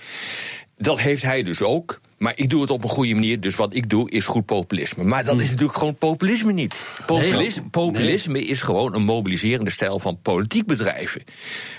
Dat 0.78 1.00
heeft 1.00 1.24
hij 1.24 1.44
dus 1.44 1.62
ook. 1.62 2.00
Maar 2.18 2.34
ik 2.36 2.50
doe 2.50 2.62
het 2.62 2.70
op 2.70 2.84
een 2.84 2.90
goede 2.90 3.14
manier. 3.14 3.40
Dus 3.40 3.56
wat 3.56 3.76
ik 3.76 3.90
doe 3.90 4.12
is 4.12 4.26
goed 4.26 4.46
populisme. 4.46 5.04
Maar 5.04 5.24
dat 5.24 5.40
is 5.40 5.50
natuurlijk 5.50 5.78
gewoon 5.78 5.96
populisme 5.96 6.54
niet. 6.54 6.76
Populisme, 7.06 7.70
populisme 7.70 8.44
is 8.44 8.62
gewoon 8.62 8.94
een 8.94 9.04
mobiliserende 9.04 9.72
stijl 9.72 10.00
van 10.00 10.20
politiek 10.22 10.66
bedrijven. 10.66 11.24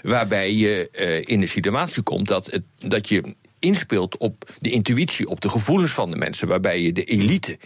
Waarbij 0.03 0.55
je 0.55 0.91
eh, 0.91 1.23
in 1.25 1.41
de 1.41 1.47
situatie 1.47 2.03
komt 2.03 2.29
dat, 2.29 2.47
het, 2.51 2.63
dat 2.91 3.09
je 3.09 3.35
inspeelt 3.59 4.17
op 4.17 4.51
de 4.61 4.71
intuïtie, 4.71 5.29
op 5.29 5.41
de 5.41 5.49
gevoelens 5.49 5.93
van 5.93 6.11
de 6.11 6.17
mensen. 6.17 6.49
Waarbij 6.49 6.83
je 6.83 6.93
de 6.93 7.05
elite 7.05 7.59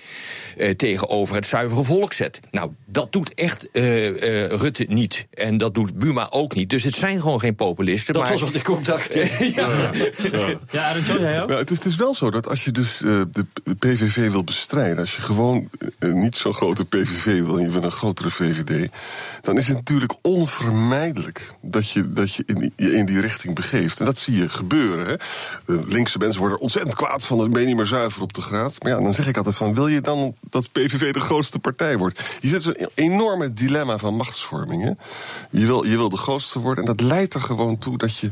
eh, 0.57 0.71
tegenover 0.71 1.35
het 1.35 1.47
zuivere 1.47 1.85
volk 1.85 2.13
zet. 2.13 2.41
Nou, 2.51 2.71
dat 2.87 3.13
doet 3.13 3.35
echt 3.35 3.71
eh, 3.71 4.09
eh, 4.09 4.51
Rutte 4.51 4.85
niet. 4.89 5.27
En 5.31 5.57
dat 5.57 5.75
doet 5.75 5.99
Buma 5.99 6.27
ook 6.31 6.55
niet. 6.55 6.71
Dus 6.71 6.83
het 6.83 6.95
zijn 6.95 7.21
gewoon 7.21 7.41
geen 7.41 7.55
populisten. 7.55 8.15
dat 8.15 8.23
maar, 8.23 8.33
was 8.33 8.41
wat 8.41 8.55
ik 8.55 8.71
ook 8.71 8.85
dacht. 8.85 9.15
ja. 9.55 9.91
Ja, 10.71 10.89
Arend 10.89 11.07
Jan, 11.07 11.21
jij 11.21 11.43
ook? 11.43 11.51
Ja, 11.51 11.57
het, 11.57 11.71
is, 11.71 11.77
het 11.77 11.87
is 11.87 11.97
wel 11.97 12.15
zo 12.15 12.31
dat 12.31 12.49
als 12.49 12.65
je 12.65 12.71
dus 12.71 13.03
eh, 13.03 13.23
de 13.33 13.47
PVV 13.79 14.31
wil 14.31 14.45
bestrijden, 14.45 14.99
als 14.99 15.17
je 15.17 15.23
gewoon 15.23 15.71
eh, 15.99 16.13
niet 16.13 16.37
zo'n 16.37 16.55
grote 16.55 16.85
PVV 16.85 17.43
wil 17.43 17.57
en 17.57 17.65
je 17.65 17.71
wil 17.71 17.83
een 17.83 17.91
grotere 17.91 18.31
VVD, 18.31 18.89
dan 19.41 19.57
is 19.57 19.67
het 19.67 19.77
natuurlijk 19.77 20.15
onvermijdelijk 20.23 21.53
dat 21.61 21.91
je, 21.91 22.13
dat 22.13 22.35
je 22.35 22.43
in, 22.47 22.55
die, 22.55 22.73
je 22.77 22.93
in 22.93 23.07
die 23.07 23.21
richting 23.21 23.55
begeeft. 23.55 24.01
En 24.01 24.05
dat 24.05 24.19
zie 24.19 24.37
je 24.37 24.49
gebeuren. 24.49 25.07
Hè. 25.07 25.17
Linkse 25.87 26.19
mensen 26.19 26.41
worden 26.41 26.61
ontzettend 26.61 26.95
kwaad 26.97 27.25
van, 27.25 27.39
dan 27.39 27.51
ben 27.51 27.61
je 27.61 27.67
niet 27.67 27.77
meer 27.77 27.87
zuiver 27.87 28.23
op 28.23 28.33
de 28.33 28.41
graad. 28.41 28.83
Maar 28.83 28.93
ja, 28.93 29.01
dan 29.01 29.13
zeg 29.13 29.27
ik 29.27 29.37
altijd 29.37 29.57
van, 29.57 29.75
wil 29.75 29.87
je 29.87 30.01
dan 30.01 30.35
dat 30.51 30.73
PVV 30.73 31.13
de 31.13 31.21
grootste 31.21 31.59
partij 31.59 31.97
wordt? 31.99 32.21
Je 32.41 32.49
zit 32.49 32.63
zo'n 32.63 32.77
enorme 32.95 33.53
dilemma 33.53 33.99
van 33.99 34.15
machtsvorming. 34.15 34.83
Hè. 34.83 34.91
Je, 35.51 35.67
wil, 35.67 35.85
je 35.85 35.97
wil 35.97 36.09
de 36.09 36.17
grootste 36.17 36.59
worden 36.59 36.85
en 36.85 36.97
dat 36.97 37.01
leidt 37.07 37.35
er 37.35 37.41
gewoon 37.41 37.79
toe 37.79 37.99
dat 37.99 38.17
je 38.17 38.31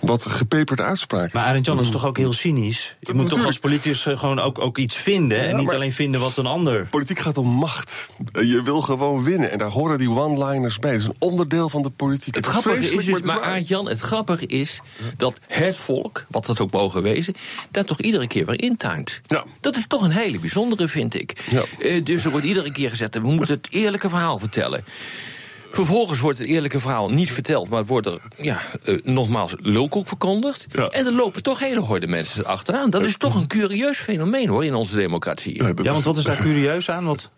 wat 0.00 0.26
gepeperde 0.26 0.82
uitspraken 0.82 1.30
Maar 1.32 1.44
Arend 1.44 1.66
Jan, 1.66 1.76
dat 1.76 1.84
is 1.84 1.90
toch 1.90 2.06
ook 2.06 2.16
heel 2.16 2.32
cynisch? 2.32 2.96
Je 3.00 3.14
moet 3.14 3.28
toch 3.28 3.44
als 3.44 3.58
politicus 3.58 4.06
eh, 4.06 4.18
gewoon 4.18 4.38
ook, 4.38 4.58
ook 4.58 4.78
iets 4.78 4.96
vinden... 4.96 5.40
en 5.48 5.56
niet 5.56 5.66
maar- 5.66 5.74
alleen 5.74 5.92
vinden 5.92 6.20
wat 6.20 6.36
een 6.36 6.46
ander... 6.46 6.86
Politiek 6.90 7.18
gaat 7.18 7.38
om 7.38 7.48
macht. 7.48 8.08
Eh, 8.32 8.50
Je 8.50 8.62
wil 8.62 8.80
gewoon 8.80 9.24
winnen. 9.24 9.50
En 9.50 9.58
daar 9.58 9.68
horen 9.70 9.98
die 9.98 10.10
one-liners 10.10 10.78
bij. 10.78 10.90
Dat 10.90 11.00
is 11.00 11.06
een 11.06 11.16
onderdeel 11.18 11.68
van 11.68 11.82
de 11.82 11.90
politiek. 11.90 12.34
Het 12.34 12.46
grappige 12.46 12.76
is 12.76 13.04
dus, 13.04 13.14
het 13.16 13.24
maar 13.24 13.40
waar. 13.40 13.44
Aart 13.44 13.68
Jan, 13.68 13.88
het 13.88 14.00
grappige 14.00 14.46
is 14.46 14.80
dat 15.16 15.38
het 15.46 15.76
volk, 15.76 16.24
wat 16.28 16.46
dat 16.46 16.60
ook 16.60 16.70
mogen 16.76 17.02
wezen, 17.02 17.34
daar 17.70 17.84
toch 17.84 18.00
iedere 18.00 18.26
keer 18.26 18.46
weer 18.46 18.60
intuint. 18.62 19.20
Ja. 19.26 19.44
Dat 19.60 19.76
is 19.76 19.86
toch 19.86 20.02
een 20.02 20.10
hele 20.10 20.38
bijzondere, 20.38 20.88
vind 20.88 21.14
ik. 21.14 21.44
Ja. 21.50 21.64
Eh, 21.78 22.04
dus 22.04 22.24
er 22.24 22.30
wordt 22.30 22.46
iedere 22.46 22.72
keer 22.72 22.90
gezegd, 22.90 23.14
we 23.14 23.32
moeten 23.32 23.54
het 23.54 23.66
eerlijke 23.70 24.08
verhaal 24.08 24.38
vertellen. 24.38 24.84
Vervolgens 25.70 26.20
wordt 26.20 26.38
het 26.38 26.48
eerlijke 26.48 26.80
verhaal 26.80 27.10
niet 27.10 27.32
verteld, 27.32 27.68
maar 27.68 27.86
wordt 27.86 28.06
er 28.06 28.20
ja, 28.36 28.60
eh, 28.84 28.94
nogmaals 29.02 29.54
lulkoek 29.58 30.08
verkondigd. 30.08 30.66
Ja. 30.72 30.88
En 30.88 31.06
er 31.06 31.12
lopen 31.12 31.42
toch 31.42 31.58
hele 31.58 31.80
horde 31.80 32.06
mensen 32.06 32.44
achteraan. 32.44 32.90
Dat 32.90 33.04
is 33.04 33.16
toch 33.16 33.34
een 33.34 33.46
curieus 33.46 33.98
fenomeen 33.98 34.48
hoor 34.48 34.64
in 34.64 34.74
onze 34.74 34.96
democratie. 34.96 35.62
Ja, 35.62 35.72
dat 35.72 35.86
want 35.86 36.04
wat 36.04 36.16
is 36.16 36.24
daar 36.24 36.36
curieus 36.36 36.90
aan? 36.90 37.04
Wat... 37.04 37.28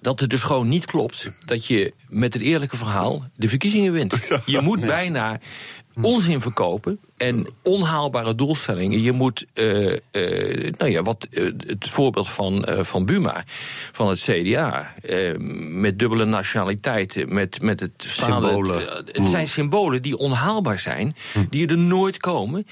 Dat 0.00 0.20
het 0.20 0.30
dus 0.30 0.42
gewoon 0.42 0.68
niet 0.68 0.84
klopt 0.84 1.30
dat 1.44 1.66
je 1.66 1.92
met 2.08 2.34
het 2.34 2.42
eerlijke 2.42 2.76
verhaal 2.76 3.24
de 3.36 3.48
verkiezingen 3.48 3.92
wint. 3.92 4.16
Je 4.46 4.60
moet 4.60 4.80
bijna 4.80 5.40
onzin 6.02 6.40
verkopen 6.40 6.98
en 7.16 7.46
onhaalbare 7.62 8.34
doelstellingen. 8.34 9.02
Je 9.02 9.12
moet, 9.12 9.46
eh, 9.52 9.92
eh, 9.92 10.72
nou 10.78 10.90
ja, 10.90 11.02
wat 11.02 11.26
eh, 11.30 11.44
het 11.66 11.88
voorbeeld 11.88 12.28
van, 12.28 12.66
van 12.80 13.04
Buma, 13.04 13.44
van 13.92 14.08
het 14.08 14.20
CDA, 14.20 14.94
met 15.58 15.98
dubbele 15.98 16.24
nationaliteit, 16.24 17.24
met, 17.28 17.62
met 17.62 17.80
het 17.80 17.92
Symbolen. 17.96 19.04
Het 19.12 19.28
zijn 19.28 19.48
symbolen 19.48 20.02
die 20.02 20.16
onhaalbaar 20.16 20.78
zijn, 20.78 21.16
die 21.50 21.68
er 21.68 21.78
nooit 21.78 22.16
komen. 22.16 22.66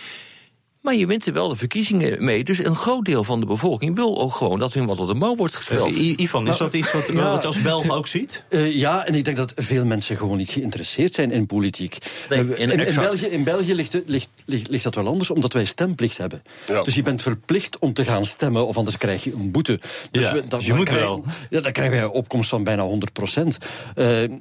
Maar 0.86 0.94
je 0.94 1.06
wint 1.06 1.26
er 1.26 1.32
wel 1.32 1.48
de 1.48 1.56
verkiezingen 1.56 2.24
mee. 2.24 2.44
Dus 2.44 2.58
een 2.64 2.74
groot 2.74 3.04
deel 3.04 3.24
van 3.24 3.40
de 3.40 3.46
bevolking 3.46 3.94
wil 3.94 4.20
ook 4.20 4.34
gewoon 4.34 4.58
dat 4.58 4.72
hun 4.72 4.86
wat 4.86 4.98
op 4.98 5.06
de 5.08 5.14
mouw 5.14 5.34
wordt 5.36 5.56
gespeeld. 5.56 5.96
I- 5.96 6.14
Ivan, 6.16 6.48
is 6.48 6.56
dat 6.56 6.74
iets 6.74 6.92
wat, 6.92 7.06
ja. 7.06 7.30
wat 7.30 7.40
je 7.40 7.46
als 7.46 7.62
Belg 7.62 7.90
ook 7.90 8.06
ziet? 8.06 8.42
Eh, 8.48 8.72
ja, 8.76 9.06
en 9.06 9.14
ik 9.14 9.24
denk 9.24 9.36
dat 9.36 9.52
veel 9.56 9.84
mensen 9.84 10.16
gewoon 10.16 10.36
niet 10.36 10.50
geïnteresseerd 10.50 11.14
zijn 11.14 11.30
in 11.30 11.46
politiek. 11.46 11.98
Nee, 12.28 12.38
Eh, 12.38 12.44
in- 12.48 12.56
in, 12.56 12.70
in 12.70 12.80
exact. 12.80 13.08
België, 13.08 13.26
in 13.26 13.44
België 13.44 13.74
ligt, 13.74 13.98
ligt, 14.06 14.28
ligt, 14.44 14.68
ligt 14.68 14.84
dat 14.84 14.94
wel 14.94 15.06
anders, 15.06 15.30
omdat 15.30 15.52
wij 15.52 15.64
stemplicht 15.64 16.18
hebben. 16.18 16.42
Ja. 16.66 16.82
Dus 16.82 16.94
je 16.94 17.02
bent 17.02 17.22
verplicht 17.22 17.78
om 17.78 17.92
te 17.92 18.04
gaan 18.04 18.24
stemmen, 18.24 18.66
of 18.66 18.76
anders 18.76 18.98
krijg 18.98 19.24
je 19.24 19.32
een 19.32 19.50
boete. 19.50 19.80
Dus 20.10 20.22
Ja, 20.22 20.32
we- 20.32 20.44
dus 20.48 20.60
je 20.62 20.68
dan 20.68 20.76
moet 20.76 20.86
krijgen- 20.86 21.08
wel. 21.08 21.24
Ja, 21.50 21.60
dan 21.60 21.72
krijgen 21.72 21.94
wij 21.94 22.04
een 22.04 22.10
opkomst 22.10 22.48
van 22.48 22.64
bijna 22.64 22.82
100 22.82 23.12
procent. 23.12 23.58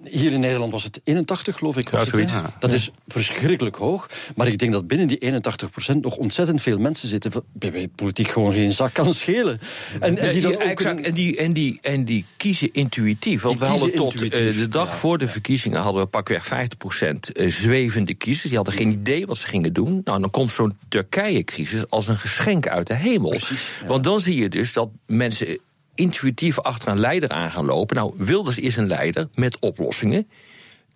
hier 0.04 0.32
in 0.32 0.40
Nederland 0.40 0.72
was 0.72 0.84
het 0.84 1.02
81, 1.04 1.58
geloof 1.58 1.78
ik. 1.78 1.90
Was 1.90 2.12
het? 2.12 2.32
Dat 2.60 2.72
is 2.72 2.92
verschrikkelijk 3.08 3.76
hoog. 3.76 4.10
Maar 4.36 4.48
ik 4.48 4.58
denk 4.58 4.72
dat 4.72 4.88
binnen 4.88 5.08
die 5.08 5.18
81 5.18 5.70
procent 5.70 6.04
nog 6.04 6.12
ontzettend 6.12 6.34
veel 6.56 6.78
mensen 6.78 7.10
zitten... 7.10 7.32
bij 7.54 7.88
politiek 7.96 8.28
gewoon 8.28 8.54
geen 8.54 8.72
zak 8.72 8.94
kan 8.94 9.14
schelen. 9.14 9.60
En, 10.00 10.18
en 10.18 10.32
die 10.32 10.42
dan 10.42 10.52
Ja, 10.52 10.58
ook 10.58 10.64
exact. 10.64 11.02
En, 11.02 11.14
die, 11.14 11.38
en, 11.38 11.54
die, 11.54 11.78
en 11.82 12.06
die 12.06 12.26
kiezen 12.38 12.70
intuïtief. 12.74 13.42
Want 13.42 13.60
Die 13.60 13.68
we 13.68 13.72
hadden 13.72 13.96
tot 13.96 14.22
eh, 14.22 14.30
de 14.30 14.68
dag 14.70 14.88
ja. 14.88 14.96
voor 14.96 15.18
de 15.18 15.28
verkiezingen 15.28 15.82
hadden 15.82 16.02
we 16.02 16.08
pakweg 16.08 16.46
50% 16.46 16.50
eh, 17.34 17.52
zwevende 17.52 18.14
kiezers. 18.14 18.48
Die 18.48 18.56
hadden 18.56 18.74
geen 18.74 18.92
idee 18.92 19.26
wat 19.26 19.38
ze 19.38 19.48
gingen 19.48 19.74
doen. 19.74 20.02
Nou, 20.04 20.20
dan 20.20 20.30
komt 20.30 20.52
zo'n 20.52 20.78
Turkije-crisis 20.88 21.90
als 21.90 22.08
een 22.08 22.18
geschenk 22.18 22.68
uit 22.68 22.88
de 22.88 22.96
hemel. 22.96 23.40
Want 23.88 24.04
dan 24.04 24.22
zie 24.22 24.36
je 24.36 24.50
dus 24.50 24.74
dat 24.74 24.90
mensen 25.06 25.60
intuïtief 25.96 26.60
achter 26.60 26.88
een 26.88 27.00
leider 27.00 27.30
aan 27.30 27.52
gaan 27.52 27.66
lopen. 27.66 27.96
Nou, 27.96 28.14
Wilders 28.18 28.60
is 28.60 28.76
een 28.76 28.88
leider 28.88 29.28
met 29.34 29.60
oplossingen. 29.60 30.28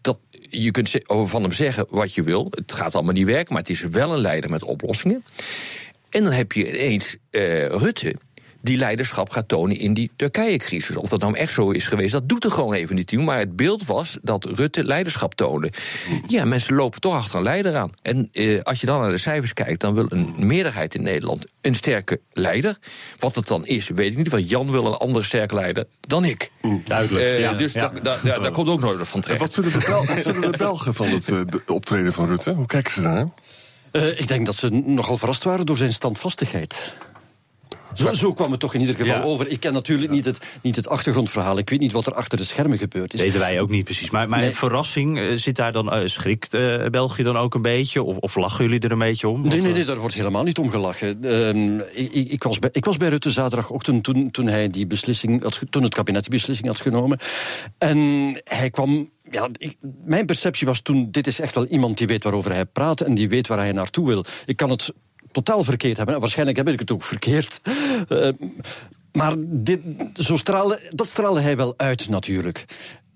Dat, 0.02 0.20
je 0.50 0.72
kunt 0.72 1.00
van 1.06 1.42
hem 1.42 1.52
zeggen 1.52 1.86
wat 1.90 2.14
je 2.14 2.24
wil. 2.24 2.48
Het 2.50 2.74
gaat 2.74 2.96
allemaal 2.96 3.14
niet 3.14 3.26
werken, 3.26 3.54
maar 3.54 3.62
het 3.62 3.72
is 3.72 3.82
wel 3.82 4.14
een 4.14 4.20
leider 4.20 4.50
met 4.50 4.64
oplossingen. 4.64 5.24
En 6.10 6.24
dan 6.24 6.34
heb 6.34 6.52
je 6.52 6.68
ineens 6.70 7.18
eh, 7.30 7.66
Rutte. 7.66 8.16
Die 8.62 8.78
leiderschap 8.78 9.30
gaat 9.30 9.48
tonen 9.48 9.78
in 9.78 9.94
die 9.94 10.12
Turkije-crisis. 10.16 10.96
Of 10.96 11.10
dat 11.10 11.20
nou 11.22 11.36
echt 11.36 11.54
zo 11.54 11.72
is 11.72 11.88
geweest, 11.88 12.12
dat 12.12 12.30
doet 12.30 12.44
er 12.44 12.52
gewoon 12.52 12.74
even 12.74 12.96
niet 12.96 13.08
toe. 13.08 13.24
Maar 13.24 13.38
het 13.40 13.56
beeld 13.56 13.86
was 13.86 14.18
dat 14.22 14.46
Rutte 14.46 14.84
leiderschap 14.84 15.36
toonde. 15.36 15.72
Ja, 16.28 16.46
mensen 16.46 16.76
lopen 16.76 17.00
toch 17.02 17.14
achter 17.16 17.36
een 17.38 17.44
leider 17.44 17.76
aan. 17.76 17.92
En 18.02 18.30
eh, 18.32 18.62
als 18.62 18.80
je 18.82 18.86
dan 18.86 19.00
naar 19.00 19.12
de 19.12 19.18
cijfers 19.18 19.54
kijkt, 19.54 19.82
dan 19.82 19.94
wil 19.94 20.06
een 20.10 20.34
meerderheid 20.38 20.96
in 20.96 21.04
Nederland 21.04 21.46
een 21.62 21.76
sterke 21.76 22.20
leider. 22.34 22.78
Wat 23.20 23.36
het 23.36 23.48
dan 23.48 23.66
is, 23.66 23.88
weet 23.90 24.12
ik 24.12 24.18
niet. 24.18 24.30
Want 24.30 24.50
Jan 24.50 24.72
wil 24.72 24.86
een 24.86 24.94
andere 24.94 25.26
sterke 25.26 25.56
leider 25.56 25.86
dan 26.00 26.26
ik. 26.26 26.52
Duidelijk. 26.86 27.26
Eh, 27.26 27.40
ja. 27.40 27.54
dus 27.54 27.74
Ja. 27.74 27.82
da- 27.90 28.00
da- 28.02 28.18
da- 28.24 28.40
daar 28.40 28.52
komt 28.52 28.68
ook 28.68 28.80
nooit 28.80 29.08
van 29.08 29.16
En 29.16 29.22
terecht. 29.22 29.40
wat 29.42 29.54
vinden 29.54 29.72
de, 29.80 29.86
Bel- 29.86 30.06
wat 30.06 30.20
vinden 30.24 30.52
de 30.52 30.58
Belgen 30.58 30.94
van 30.94 31.08
het 31.10 31.30
eh, 31.30 31.42
de 31.46 31.62
optreden 31.68 32.14
van 32.14 32.28
Rutte? 32.28 32.52
Hoe 32.52 32.66
kijken 32.66 32.92
ze 32.92 33.02
daar? 33.02 33.28
Eh, 33.92 34.20
ik 34.20 34.28
denk 34.28 34.46
dat 34.46 34.56
ze 34.56 34.70
nogal 34.70 35.18
verrast 35.18 35.44
waren 35.44 35.66
door 35.66 35.78
zijn 35.78 35.94
standvastigheid. 35.94 36.94
Zo, 37.96 38.14
zo 38.14 38.34
kwam 38.34 38.52
het 38.52 38.60
toch 38.60 38.74
in 38.74 38.80
ieder 38.80 38.96
geval 38.96 39.16
Ja. 39.16 39.22
over. 39.24 39.48
Ik 39.48 39.60
ken 39.60 39.74
natuurlijk 39.74 40.12
niet 40.12 40.26
het, 40.26 40.40
niet 40.62 40.76
het 40.76 40.88
achtergrondverhaal. 40.90 41.58
Ik 41.58 41.70
weet 41.70 41.80
niet 41.80 41.92
wat 41.92 42.06
er 42.06 42.14
achter 42.14 42.38
de 42.38 42.44
schermen 42.44 42.78
gebeurd 42.78 43.14
is. 43.14 43.22
weten 43.22 43.40
wij 43.40 43.60
ook 43.60 43.70
niet 43.70 43.84
precies. 43.84 44.10
Maar, 44.10 44.30
maar 44.30 44.40
Nee. 44.40 44.56
verrassing, 44.56 45.20
eh, 45.20 45.32
zit 45.36 45.56
daar 45.56 45.72
dan, 45.72 45.92
eh, 45.92 46.08
schrikt 46.08 46.54
eh, 46.54 46.86
België 46.86 47.24
dan 47.24 47.38
ook 47.38 47.56
een 47.56 47.62
beetje? 47.62 48.04
Of, 48.04 48.18
of 48.18 48.36
lachen 48.36 48.64
jullie 48.66 48.80
er 48.80 48.92
een 48.92 49.00
beetje 49.00 49.28
om? 49.28 49.42
Nee, 49.42 49.62
nee, 49.62 49.74
nee, 49.74 49.86
daar 49.86 49.98
wordt 49.98 50.16
helemaal 50.16 50.44
niet 50.44 50.58
om 50.58 50.70
gelachen. 50.70 51.24
Ehm, 51.24 51.80
ik, 51.94 52.30
ik- 52.32 52.44
was 52.44 52.60
bij, 52.60 52.70
ik 52.74 52.86
was 52.86 52.98
bij 52.98 53.10
Rutte 53.10 53.32
zaterdagochtend 53.32 54.04
toen, 54.04 54.32
toen, 54.32 54.48
hij 54.48 54.70
die 54.70 54.88
beslissing 54.88 55.44
had, 55.44 55.60
toen 55.70 55.84
het 55.84 55.94
kabinet 55.96 56.22
die 56.22 56.32
beslissing 56.32 56.68
had 56.68 56.82
genomen. 56.82 57.18
En 57.78 57.98
hij 58.44 58.70
kwam. 58.70 59.10
Ja, 59.32 59.50
ik- 59.58 59.76
mijn 60.06 60.26
perceptie 60.26 60.68
was 60.68 60.82
toen: 60.82 61.08
dit 61.12 61.28
is 61.28 61.40
echt 61.40 61.56
wel 61.56 61.66
iemand 61.66 61.98
die 61.98 62.08
weet 62.08 62.24
waarover 62.24 62.52
hij 62.54 62.66
praat 62.66 63.02
en 63.02 63.16
die 63.16 63.30
weet 63.30 63.48
waar 63.48 63.58
hij 63.58 63.72
naartoe 63.72 64.08
wil. 64.08 64.26
Ik 64.46 64.56
kan 64.56 64.70
het 64.70 64.94
totaal 65.32 65.64
verkeerd 65.64 65.98
hebben. 65.98 66.16
En 66.16 66.22
waarschijnlijk 66.22 66.58
heb 66.58 66.70
ik 66.70 66.80
het 66.80 66.92
ook 66.92 67.04
verkeerd. 67.04 67.62
Eh, 68.08 68.30
maar 69.12 69.34
dit, 69.40 69.80
zo 70.14 70.38
straalde, 70.38 70.80
dat 70.92 71.08
straalde 71.08 71.40
hij 71.40 71.58
wel 71.58 71.74
uit, 71.78 72.10
natuurlijk. 72.10 72.66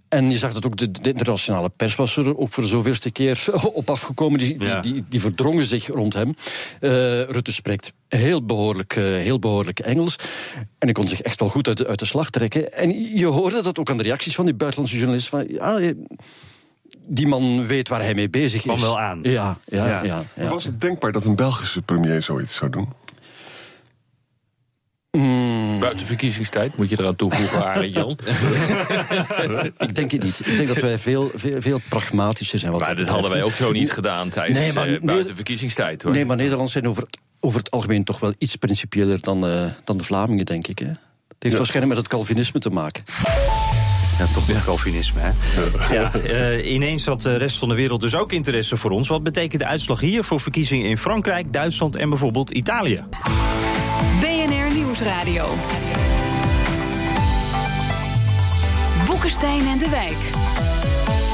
En 0.07 0.29
je 0.29 0.37
zag 0.37 0.53
dat 0.53 0.65
ook 0.65 0.77
de, 0.77 0.91
de 0.91 1.09
internationale 1.09 1.69
pers 1.69 1.95
was 1.95 2.17
er 2.17 2.37
ook 2.37 2.49
voor 2.49 2.63
de 2.63 2.69
zoveelste 2.69 3.11
keer 3.11 3.45
op 3.73 3.89
afgekomen. 3.89 4.39
Die, 4.39 4.57
die, 4.57 4.67
Ja. 4.67 4.79
die, 4.81 5.03
die 5.09 5.19
verdrongen 5.19 5.65
zich 5.65 5.87
rond 5.87 6.13
hem. 6.13 6.35
Eh, 6.79 6.89
Rutte 7.23 7.51
spreekt 7.51 7.93
heel 8.07 8.45
behoorlijk, 8.45 8.95
eh, 8.95 9.03
heel 9.03 9.39
behoorlijk 9.39 9.79
Engels. 9.79 10.15
En 10.55 10.65
hij 10.77 10.91
kon 10.91 11.07
zich 11.07 11.21
echt 11.21 11.39
wel 11.39 11.49
goed 11.49 11.67
uit 11.67 11.77
de, 11.77 11.87
uit 11.87 11.99
de 11.99 12.05
slag 12.05 12.29
trekken. 12.29 12.73
En 12.73 13.15
je 13.17 13.25
hoorde 13.25 13.61
dat 13.61 13.79
ook 13.79 13.89
aan 13.89 13.97
de 13.97 14.03
reacties 14.03 14.35
van 14.35 14.45
die 14.45 14.53
buitenlandse 14.53 14.97
journalist. 14.97 15.27
Van, 15.29 15.45
ja, 15.47 15.79
die 17.05 17.27
man 17.27 17.67
weet 17.67 17.87
waar 17.89 18.01
hij 18.01 18.13
mee 18.13 18.29
bezig 18.29 18.61
Kwam 18.61 18.75
is. 18.75 18.81
wel 18.81 18.99
aan. 18.99 19.19
Ja, 19.23 19.57
ja, 19.65 19.85
Ja. 19.87 20.03
ja. 20.03 20.23
ja, 20.35 20.47
Was 20.49 20.63
het 20.63 20.81
denkbaar 20.81 21.11
dat 21.11 21.25
een 21.25 21.35
Belgische 21.35 21.81
premier 21.81 22.21
zoiets 22.23 22.55
zou 22.55 22.71
doen? 22.71 22.87
Buiten 25.79 26.05
verkiezingstijd 26.05 26.77
moet 26.77 26.89
je 26.89 26.99
eraan 26.99 27.15
toevoegen, 27.15 27.65
Arend 27.67 27.93
Jan. 27.93 28.17
Ik 29.77 29.95
denk 29.95 30.11
het 30.11 30.23
niet. 30.23 30.39
Ik 30.47 30.55
denk 30.57 30.67
dat 30.67 30.77
wij 30.77 30.97
veel, 30.97 31.31
veel, 31.35 31.61
veel 31.61 31.79
pragmatischer 31.89 32.59
zijn. 32.59 32.71
Wat 32.71 32.79
Maar 32.81 32.89
dat 32.89 32.97
betreft. 32.97 33.21
hadden 33.21 33.37
wij 33.41 33.47
ook 33.51 33.57
zo 33.57 33.71
niet 33.71 33.91
gedaan 33.91 34.29
tijdens 34.29 34.59
Nee, 34.59 34.73
maar 34.73 34.83
eh, 34.83 34.89
nee- 34.89 34.99
buiten 34.99 35.35
verkiezingstijd. 35.35 36.01
Hoor. 36.01 36.11
Nee, 36.11 36.25
maar 36.25 36.35
Nederlanders 36.35 36.71
zijn 36.71 36.87
over 36.87 37.03
het, 37.03 37.17
over 37.39 37.59
het 37.59 37.71
algemeen 37.71 38.03
toch 38.03 38.19
wel 38.19 38.33
iets 38.37 38.55
principieler 38.55 39.21
dan, 39.21 39.47
eh, 39.47 39.65
dan 39.83 39.97
de 39.97 40.03
Vlamingen, 40.03 40.45
denk 40.45 40.67
ik. 40.67 40.79
Hè? 40.79 40.85
Het 40.87 40.97
heeft 41.39 41.55
waarschijnlijk 41.57 41.95
met 41.95 42.03
het 42.03 42.13
Calvinisme 42.13 42.59
te 42.59 42.69
maken. 42.69 43.03
Ja, 44.27 44.33
toch 44.33 44.63
Calvinisme, 44.63 45.19
hè? 45.21 45.31
Ja, 45.95 46.13
eh, 46.13 46.73
ineens 46.73 47.05
had 47.05 47.21
de 47.21 47.37
rest 47.37 47.57
van 47.57 47.69
de 47.69 47.75
wereld 47.75 48.01
dus 48.01 48.15
ook 48.15 48.31
interesse 48.31 48.77
voor 48.77 48.91
ons. 48.91 49.07
Wat 49.07 49.23
betekent 49.23 49.61
de 49.61 49.67
uitslag 49.67 49.99
hier 49.99 50.23
voor 50.23 50.39
verkiezingen 50.39 50.89
in 50.89 50.97
Frankrijk, 50.97 51.53
Duitsland 51.53 51.95
en 51.95 52.09
bijvoorbeeld 52.09 52.51
Italië? 52.51 53.03
BNR 54.19 54.73
Nieuwsradio. 54.73 55.55
Boekenstein 59.05 59.67
en 59.67 59.77
de 59.77 59.89
Wijk. 59.89 60.42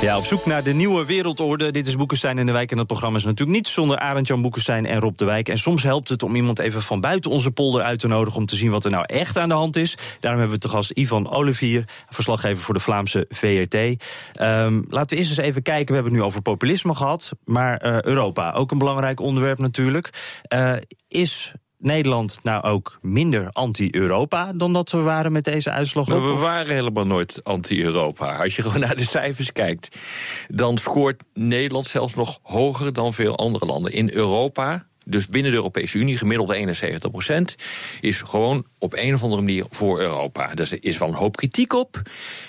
Ja, 0.01 0.17
op 0.17 0.25
zoek 0.25 0.45
naar 0.45 0.63
de 0.63 0.73
nieuwe 0.73 1.05
wereldorde. 1.05 1.71
Dit 1.71 1.87
is 1.87 1.95
Boekenstein 1.95 2.37
in 2.37 2.45
de 2.45 2.51
Wijk 2.51 2.71
en 2.71 2.77
het 2.77 2.87
programma 2.87 3.17
is 3.17 3.23
natuurlijk 3.23 3.57
niet 3.57 3.67
zonder 3.67 3.99
Arend-Jan 3.99 4.41
Boekenstein 4.41 4.85
en 4.85 4.99
Rob 4.99 5.17
de 5.17 5.25
Wijk. 5.25 5.49
En 5.49 5.57
soms 5.57 5.83
helpt 5.83 6.09
het 6.09 6.23
om 6.23 6.35
iemand 6.35 6.59
even 6.59 6.81
van 6.81 7.01
buiten 7.01 7.31
onze 7.31 7.51
polder 7.51 7.81
uit 7.81 7.99
te 7.99 8.07
nodigen 8.07 8.39
om 8.39 8.45
te 8.45 8.55
zien 8.55 8.71
wat 8.71 8.85
er 8.85 8.91
nou 8.91 9.03
echt 9.07 9.37
aan 9.37 9.49
de 9.49 9.55
hand 9.55 9.75
is. 9.75 9.97
Daarom 10.19 10.39
hebben 10.39 10.59
we 10.59 10.67
te 10.67 10.73
gast 10.73 10.91
Ivan 10.91 11.31
Olivier, 11.31 11.85
verslaggever 12.09 12.63
voor 12.63 12.73
de 12.73 12.79
Vlaamse 12.79 13.25
VRT. 13.29 13.73
Ehm, 13.73 14.81
laten 14.89 15.09
we 15.09 15.15
eerst 15.15 15.37
eens 15.37 15.47
even 15.47 15.61
kijken. 15.61 15.87
We 15.87 15.93
hebben 15.93 16.11
het 16.11 16.21
nu 16.21 16.27
over 16.27 16.41
populisme 16.41 16.95
gehad, 16.95 17.31
maar 17.45 17.77
eh, 17.77 18.01
Europa, 18.01 18.51
ook 18.51 18.71
een 18.71 18.77
belangrijk 18.77 19.19
onderwerp 19.19 19.57
natuurlijk. 19.57 20.09
Eh, 20.41 20.73
is 21.07 21.53
Nederland 21.79 22.39
nou 22.43 22.63
ook 22.63 22.97
minder 23.01 23.49
anti-Europa 23.51 24.53
dan 24.53 24.73
dat 24.73 24.91
we 24.91 24.97
waren 24.97 25.31
met 25.31 25.43
deze 25.43 25.71
uitslag? 25.71 26.07
Maar 26.07 26.25
we 26.25 26.33
waren 26.33 26.73
helemaal 26.73 27.05
nooit 27.05 27.43
anti-Europa. 27.43 28.35
Als 28.35 28.55
je 28.55 28.61
gewoon 28.61 28.79
naar 28.79 28.95
de 28.95 29.05
cijfers 29.05 29.51
kijkt, 29.51 29.99
dan 30.47 30.77
scoort 30.77 31.23
Nederland 31.33 31.87
zelfs 31.87 32.15
nog 32.15 32.39
hoger 32.41 32.93
dan 32.93 33.13
veel 33.13 33.37
andere 33.37 33.65
landen. 33.65 33.93
In 33.93 34.13
Europa, 34.13 34.88
dus 35.05 35.27
binnen 35.27 35.51
de 35.51 35.57
Europese 35.57 35.97
Unie, 35.97 36.17
gemiddelde 36.17 36.55
71 36.55 37.11
procent, 37.11 37.55
is 38.01 38.21
gewoon 38.21 38.65
op 38.77 38.93
een 38.93 39.13
of 39.13 39.23
andere 39.23 39.41
manier 39.41 39.65
voor 39.69 39.99
Europa. 39.99 40.53
Er 40.55 40.77
is 40.79 40.97
wel 40.97 41.07
een 41.07 41.13
hoop 41.13 41.35
kritiek 41.35 41.73
op. 41.73 42.01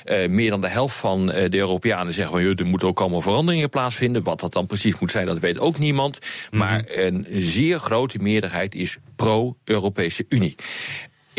Eh, 0.04 0.28
meer 0.28 0.50
dan 0.50 0.61
de 0.61 0.69
helft 0.69 0.97
van 0.97 1.30
eh, 1.30 1.50
de 1.50 1.57
Europeanen 1.57 2.12
zeggen 2.12 2.35
van, 2.35 2.57
er 2.57 2.66
moeten 2.66 2.88
ook 2.88 3.00
allemaal 3.00 3.21
veranderingen 3.21 3.69
plaatsvinden. 3.69 4.23
Wat 4.23 4.40
dat 4.40 4.52
dan 4.52 4.66
precies 4.66 4.99
moet 4.99 5.11
zijn, 5.11 5.26
dat 5.26 5.38
weet 5.38 5.59
ook 5.59 5.78
niemand. 5.78 6.19
Maar 6.50 6.85
een 6.87 7.26
zeer 7.30 7.78
grote 7.78 8.19
meerderheid 8.19 8.75
is 8.75 8.99
pro-Europese 9.16 10.25
Unie. 10.28 10.54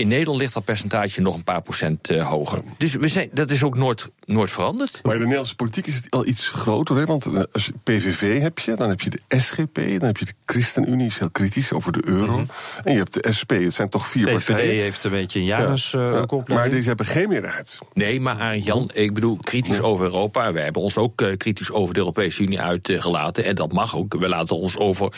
In 0.02 0.08
Nederland 0.08 0.40
ligt 0.40 0.54
dat 0.54 0.66
percentage 0.66 1.22
nog 1.22 1.36
een 1.36 1.44
paar 1.44 1.62
procent 1.62 2.12
uh, 2.12 2.30
hoger. 2.30 2.62
Dus 2.78 2.94
we 2.94 3.08
zijn, 3.08 3.30
dat 3.34 3.52
is 3.52 3.64
ook 3.64 3.78
nooit, 3.78 4.12
nooit 4.26 4.52
veranderd. 4.52 5.00
Maar 5.04 5.12
in 5.12 5.18
de 5.18 5.24
Nederlandse 5.24 5.56
politiek 5.56 5.88
is 5.88 5.96
het 5.96 6.10
al 6.10 6.26
iets 6.26 6.48
groter. 6.48 6.98
Hè? 6.98 7.06
Want 7.06 7.26
uh, 7.26 7.42
als 7.52 7.66
je 7.66 7.74
PVV 7.84 8.42
heb 8.42 8.60
je, 8.60 8.76
dan 8.76 8.90
heb 8.90 9.02
je 9.02 9.10
de 9.10 9.40
SGP, 9.40 9.76
dan 9.76 10.08
heb 10.08 10.18
je 10.18 10.26
de 10.26 10.34
ChristenUnie, 10.46 11.08
is 11.08 11.18
heel 11.18 11.30
kritisch 11.30 11.74
over 11.74 11.92
de 11.92 12.02
euro. 12.06 12.32
Mm 12.32 12.38
-hmm. 12.38 12.84
En 12.84 12.92
je 12.92 12.98
hebt 12.98 13.14
de 13.14 13.32
SP, 13.38 13.52
het 13.52 13.74
zijn 13.74 13.90
toch 13.90 14.08
vier 14.08 14.26
PVV 14.26 14.46
partijen. 14.46 14.82
heeft 14.82 15.04
een 15.04 15.12
beetje 15.12 15.40
een 15.40 15.46
jarenskoppeling. 15.46 16.48
Ja, 16.48 16.54
maar 16.54 16.70
deze 16.70 16.88
hebben 16.88 17.06
geen 17.06 17.30
meerderheid. 17.30 17.80
Nee, 17.94 18.20
maar 18.20 18.58
Jan, 18.58 18.90
ik 18.94 19.14
bedoel, 19.14 19.38
kritisch 19.42 19.78
ja. 19.78 19.84
over 19.84 20.06
Europa. 20.06 20.54
Wij 20.54 20.64
hebben 20.64 20.82
ons 20.82 20.98
ook 20.98 21.22
uh, 21.22 21.38
kritisch 21.38 21.72
over 21.72 21.94
de 21.94 22.00
Europese 22.00 22.42
Unie 22.42 22.62
uitgelaten. 22.62 23.44
En 23.44 23.56
dat 23.56 23.72
mag 23.72 23.96
ook. 23.96 24.14
We 24.20 24.28
laten 24.28 24.56
ons 24.56 24.78
over 24.78 25.14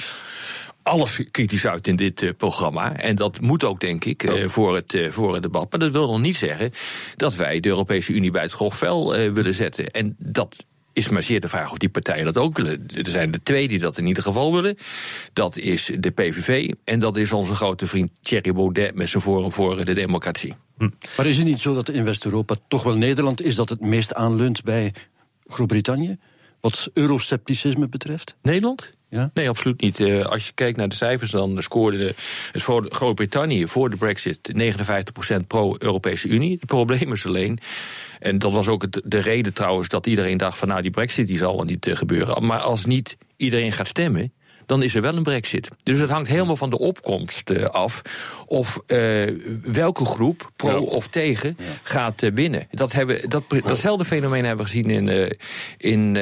alles 0.83 1.21
kritisch 1.31 1.67
uit 1.67 1.87
in 1.87 1.95
dit 1.95 2.21
uh, 2.21 2.29
programma. 2.37 2.95
En 2.95 3.15
dat 3.15 3.41
moet 3.41 3.63
ook, 3.63 3.79
denk 3.79 4.05
ik, 4.05 4.23
uh, 4.23 4.47
voor, 4.47 4.75
het, 4.75 4.93
uh, 4.93 5.11
voor 5.11 5.33
het 5.33 5.43
debat. 5.43 5.71
Maar 5.71 5.79
dat 5.79 5.91
wil 5.91 6.07
nog 6.07 6.21
niet 6.21 6.37
zeggen 6.37 6.73
dat 7.15 7.35
wij 7.35 7.59
de 7.59 7.69
Europese 7.69 8.13
Unie 8.13 8.31
bij 8.31 8.41
het 8.41 8.51
grof 8.51 8.77
vel 8.77 9.11
willen 9.11 9.53
zetten. 9.53 9.91
En 9.91 10.15
dat 10.17 10.65
is 10.93 11.09
maar 11.09 11.23
zeer 11.23 11.39
de 11.39 11.47
vraag 11.47 11.71
of 11.71 11.77
die 11.77 11.89
partijen 11.89 12.25
dat 12.25 12.37
ook 12.37 12.57
willen. 12.57 12.87
Er 12.87 13.09
zijn 13.09 13.33
er 13.33 13.43
twee 13.43 13.67
die 13.67 13.79
dat 13.79 13.97
in 13.97 14.05
ieder 14.05 14.23
geval 14.23 14.53
willen. 14.53 14.77
Dat 15.33 15.57
is 15.57 15.91
de 15.99 16.11
PVV 16.11 16.73
en 16.83 16.99
dat 16.99 17.15
is 17.15 17.31
onze 17.31 17.55
grote 17.55 17.87
vriend 17.87 18.11
Thierry 18.21 18.53
Baudet 18.53 18.95
met 18.95 19.09
zijn 19.09 19.23
Forum 19.23 19.51
voor 19.51 19.85
de 19.85 19.93
Democratie. 19.93 20.53
Hm. 20.77 20.89
Maar 21.17 21.25
is 21.25 21.37
het 21.37 21.45
niet 21.45 21.59
zo 21.59 21.73
dat 21.73 21.89
in 21.89 22.03
West-Europa 22.03 22.55
toch 22.67 22.83
wel 22.83 22.95
Nederland 22.95 23.41
is 23.41 23.55
dat 23.55 23.69
het 23.69 23.81
meest 23.81 24.13
aanleunt 24.13 24.63
bij 24.63 24.93
Groot-Brittannië? 25.47 26.17
Wat 26.59 26.89
euroscepticisme 26.93 27.87
betreft? 27.87 28.35
Nederland? 28.41 28.91
Ja? 29.13 29.31
Nee, 29.33 29.49
absoluut 29.49 29.81
niet. 29.81 29.99
Uh, 29.99 30.25
als 30.25 30.45
je 30.45 30.51
kijkt 30.53 30.77
naar 30.77 30.89
de 30.89 30.95
cijfers, 30.95 31.31
dan 31.31 31.63
scoorde 31.63 32.13
Groot-Brittannië 32.89 33.67
voor 33.67 33.89
de 33.89 33.97
Brexit 33.97 34.53
59% 35.33 35.47
pro-Europese 35.47 36.27
Unie. 36.27 36.51
Het 36.51 36.65
probleem 36.65 37.11
is 37.11 37.25
alleen. 37.25 37.59
En 38.19 38.39
dat 38.39 38.53
was 38.53 38.67
ook 38.67 39.09
de 39.09 39.17
reden 39.17 39.53
trouwens 39.53 39.87
dat 39.87 40.07
iedereen 40.07 40.37
dacht 40.37 40.57
van 40.57 40.67
nou 40.67 40.81
die 40.81 40.91
Brexit 40.91 41.27
die 41.27 41.37
zal 41.37 41.55
wel 41.55 41.65
niet 41.65 41.87
uh, 41.87 41.95
gebeuren. 41.95 42.45
Maar 42.45 42.59
als 42.59 42.85
niet 42.85 43.17
iedereen 43.35 43.71
gaat 43.71 43.87
stemmen, 43.87 44.33
dan 44.65 44.83
is 44.83 44.95
er 44.95 45.01
wel 45.01 45.15
een 45.15 45.23
brexit. 45.23 45.67
Dus 45.83 45.99
het 45.99 46.09
hangt 46.09 46.27
helemaal 46.27 46.55
van 46.55 46.69
de 46.69 46.79
opkomst 46.79 47.49
uh, 47.49 47.65
af 47.65 48.01
of 48.47 48.79
uh, 48.87 49.39
welke 49.63 50.05
groep, 50.05 50.51
pro 50.55 50.69
ja. 50.69 50.77
of 50.79 51.07
tegen, 51.07 51.55
ja. 51.59 51.65
gaat 51.83 52.21
uh, 52.21 52.31
winnen. 52.33 52.67
Dat 52.71 52.91
hebben, 52.91 53.29
dat, 53.29 53.43
datzelfde 53.65 54.05
fenomeen 54.05 54.45
hebben 54.45 54.65
we 54.65 54.71
gezien 54.71 54.89
in, 54.89 55.07
in, 55.77 56.15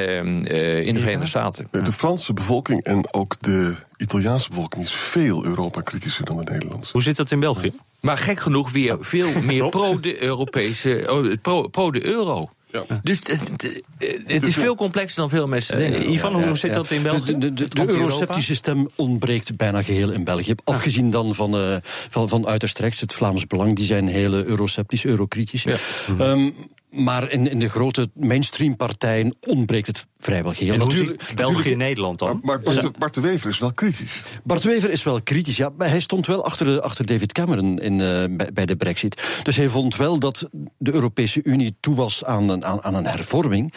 in 0.85 0.93
de 0.93 0.99
Verenigde 0.99 1.25
Staten. 1.25 1.67
De 1.71 1.91
Franse 1.91 2.33
bevolking 2.33 2.83
en 2.83 3.13
ook 3.13 3.39
de 3.39 3.75
Italiaanse 3.97 4.49
bevolking 4.49 4.83
is 4.83 4.91
veel 4.91 5.45
Europa-kritischer 5.45 6.25
dan 6.25 6.37
de 6.37 6.51
Nederlandse. 6.51 6.91
Hoe 6.91 7.01
zit 7.01 7.15
dat 7.15 7.31
in 7.31 7.39
België? 7.39 7.71
Maar 7.99 8.17
gek 8.17 8.39
genoeg 8.39 8.71
weer 8.71 8.97
veel 8.99 9.41
meer 9.41 9.69
pro 9.69 9.99
de 9.99 10.23
Europese, 10.23 11.05
oh, 11.09 11.33
pro, 11.41 11.67
pro 11.67 11.91
de 11.91 12.05
euro. 12.05 12.49
Ja. 12.71 12.83
Dus 13.03 13.19
het, 13.23 13.81
het 14.25 14.47
is 14.47 14.55
veel 14.55 14.75
complexer 14.75 15.19
dan 15.19 15.29
veel 15.29 15.47
mensen 15.47 15.77
denken. 15.77 16.03
Uh, 16.03 16.13
Ivan, 16.13 16.33
hoe 16.33 16.43
ja, 16.43 16.55
zit 16.55 16.69
ja. 16.69 16.75
dat 16.75 16.91
in 16.91 17.01
België? 17.01 17.37
De, 17.37 17.53
de, 17.53 17.53
de, 17.53 17.67
de 17.67 17.87
eurosceptische 17.87 18.55
stem 18.55 18.89
ontbreekt 18.95 19.55
bijna 19.55 19.83
geheel 19.83 20.11
in 20.11 20.23
België. 20.23 20.55
Afgezien 20.63 21.11
dan 21.11 21.35
van, 21.35 21.55
uh, 21.55 21.75
van, 21.83 22.29
van 22.29 22.47
uiterst 22.47 22.79
rechts, 22.79 22.99
het 22.99 23.13
Vlaams 23.13 23.47
Belang, 23.47 23.75
die 23.75 23.85
zijn 23.85 24.07
heel 24.07 24.33
eurosceptisch, 24.33 25.05
eurokritisch. 25.05 25.63
Ja. 25.63 25.77
Um, 26.19 26.53
maar 26.91 27.31
in, 27.31 27.49
in 27.49 27.59
de 27.59 27.69
grote 27.69 28.09
mainstream 28.13 28.75
partijen 28.75 29.35
ontbreekt 29.47 29.87
het 29.87 30.05
vrijwel 30.17 30.53
geheel. 30.53 30.73
En 30.73 30.79
natuurlijk, 30.79 31.31
België 31.35 31.71
en 31.71 31.77
Nederland 31.77 32.19
dan? 32.19 32.39
Maar, 32.43 32.61
maar 32.63 32.75
Bart, 32.75 32.97
Bart, 32.97 33.13
de 33.13 33.21
Wever 33.21 33.49
is 33.49 33.59
wel 33.59 33.71
kritisch. 33.71 34.23
Bart 34.43 34.61
de 34.61 34.69
Wever 34.69 34.89
is 34.89 35.03
wel 35.03 35.21
kritisch, 35.21 35.57
ja. 35.57 35.71
Maar 35.77 35.89
hij 35.89 35.99
stond 35.99 36.27
wel 36.27 36.45
achter, 36.45 36.65
de, 36.65 36.81
achter 36.81 37.05
David 37.05 37.31
Cameron 37.31 37.79
in, 37.79 37.93
uh, 37.93 37.99
bij, 38.37 38.49
bij, 38.53 38.65
de 38.65 38.75
brexit. 38.75 39.21
Dus 39.43 39.55
hij 39.55 39.69
vond 39.69 39.95
wel 39.95 40.19
dat 40.19 40.49
de 40.77 40.93
Europese 40.93 41.43
Unie 41.43 41.75
toe 41.79 41.95
was 41.95 42.23
aan 42.23 42.49
een, 42.49 42.65
aan, 42.65 42.83
aan 42.83 42.95
een 42.95 43.05
hervorming. 43.05 43.73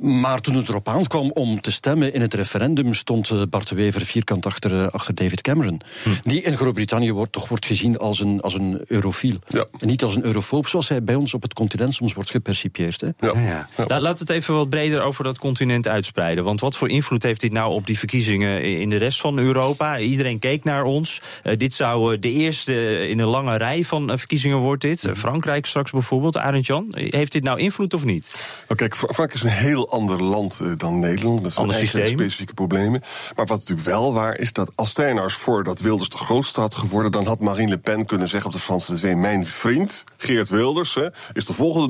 Maar 0.00 0.40
toen 0.40 0.54
het 0.54 0.68
erop 0.68 0.88
aankwam 0.88 1.30
om 1.30 1.60
te 1.60 1.70
stemmen 1.70 2.12
in 2.12 2.20
het 2.20 2.34
referendum... 2.34 2.94
stond 2.94 3.30
uh, 3.30 3.42
Bart 3.50 3.68
de 3.68 3.74
Wever 3.74 4.00
vierkant 4.00 4.46
achter, 4.46 4.72
uh, 4.72 4.86
achter 4.86 5.14
David 5.14 5.40
Cameron. 5.40 5.80
Hm. 6.02 6.10
Die 6.22 6.42
in 6.42 6.56
Groot-Brittannië 6.56 7.12
wordt, 7.12 7.32
toch 7.32 7.48
wordt 7.48 7.66
gezien 7.66 7.98
als 7.98 8.20
een, 8.20 8.40
als 8.40 8.54
een 8.54 8.80
eurofiel. 8.86 9.36
Ja. 9.48 9.66
En 9.78 9.86
niet 9.86 10.02
als 10.02 10.14
een 10.14 10.24
eurofoob, 10.24 10.66
zoals 10.66 10.88
hij 10.88 11.04
bij 11.04 11.14
ons 11.14 11.34
op 11.34 11.42
het 11.42 11.54
continent 11.54 11.94
soms 11.94 12.12
wordt 12.12 12.30
gepercipieerd. 12.42 13.00
Hè? 13.00 13.06
Ja. 13.06 13.32
Ja, 13.34 13.68
ja. 13.76 13.84
Laat, 13.86 14.00
laat 14.00 14.18
het 14.18 14.30
even 14.30 14.54
wat 14.54 14.68
breder 14.68 15.02
over 15.02 15.24
dat 15.24 15.38
continent 15.38 15.88
uitspreiden. 15.88 16.44
Want 16.44 16.60
wat 16.60 16.76
voor 16.76 16.88
invloed 16.88 17.22
heeft 17.22 17.40
dit 17.40 17.52
nou 17.52 17.72
op 17.72 17.86
die 17.86 17.98
verkiezingen 17.98 18.62
in 18.62 18.90
de 18.90 18.96
rest 18.96 19.20
van 19.20 19.38
Europa? 19.38 19.98
Iedereen 19.98 20.38
keek 20.38 20.64
naar 20.64 20.84
ons. 20.84 21.20
Uh, 21.44 21.56
dit 21.58 21.74
zou 21.74 22.14
uh, 22.14 22.20
de 22.20 22.30
eerste 22.30 23.08
in 23.08 23.18
een 23.18 23.28
lange 23.28 23.56
rij 23.56 23.84
van 23.84 24.10
uh, 24.10 24.16
verkiezingen 24.16 24.58
wordt 24.58 24.82
dit. 24.82 25.08
Frankrijk 25.16 25.66
straks 25.66 25.90
bijvoorbeeld. 25.90 26.36
Arend 26.36 26.66
Jan, 26.66 26.86
heeft 26.90 27.32
dit 27.32 27.42
nou 27.42 27.58
invloed 27.58 27.94
of 27.94 28.04
niet? 28.04 28.34
Nou, 28.68 28.78
kijk, 28.78 28.96
Frankrijk 28.96 29.34
is 29.34 29.42
een 29.42 29.48
heel 29.48 29.90
ander 29.90 30.22
land 30.22 30.62
dan 30.76 30.98
Nederland. 30.98 31.42
Met 31.42 31.52
zijn 31.52 31.70
eigen 31.70 31.88
systeem. 31.88 32.18
specifieke 32.18 32.54
problemen. 32.54 33.02
Maar 33.36 33.46
wat 33.46 33.58
natuurlijk 33.58 33.88
wel 33.88 34.12
waar 34.12 34.38
is, 34.38 34.52
dat 34.52 34.72
als 34.74 34.92
voor 35.26 35.64
dat 35.64 35.80
Wilders 35.80 36.08
de 36.08 36.16
grootste 36.16 36.60
had 36.60 36.74
geworden... 36.74 37.12
dan 37.12 37.26
had 37.26 37.40
Marine 37.40 37.68
Le 37.68 37.78
Pen 37.78 38.06
kunnen 38.06 38.28
zeggen 38.28 38.50
op 38.50 38.56
de 38.56 38.62
Franse 38.62 38.94
tv... 38.94 39.14
mijn 39.14 39.46
vriend, 39.46 40.04
Geert 40.16 40.48
Wilders, 40.48 40.94
hè, 40.94 41.08
is 41.32 41.44
de 41.44 41.52
volgende 41.52 41.88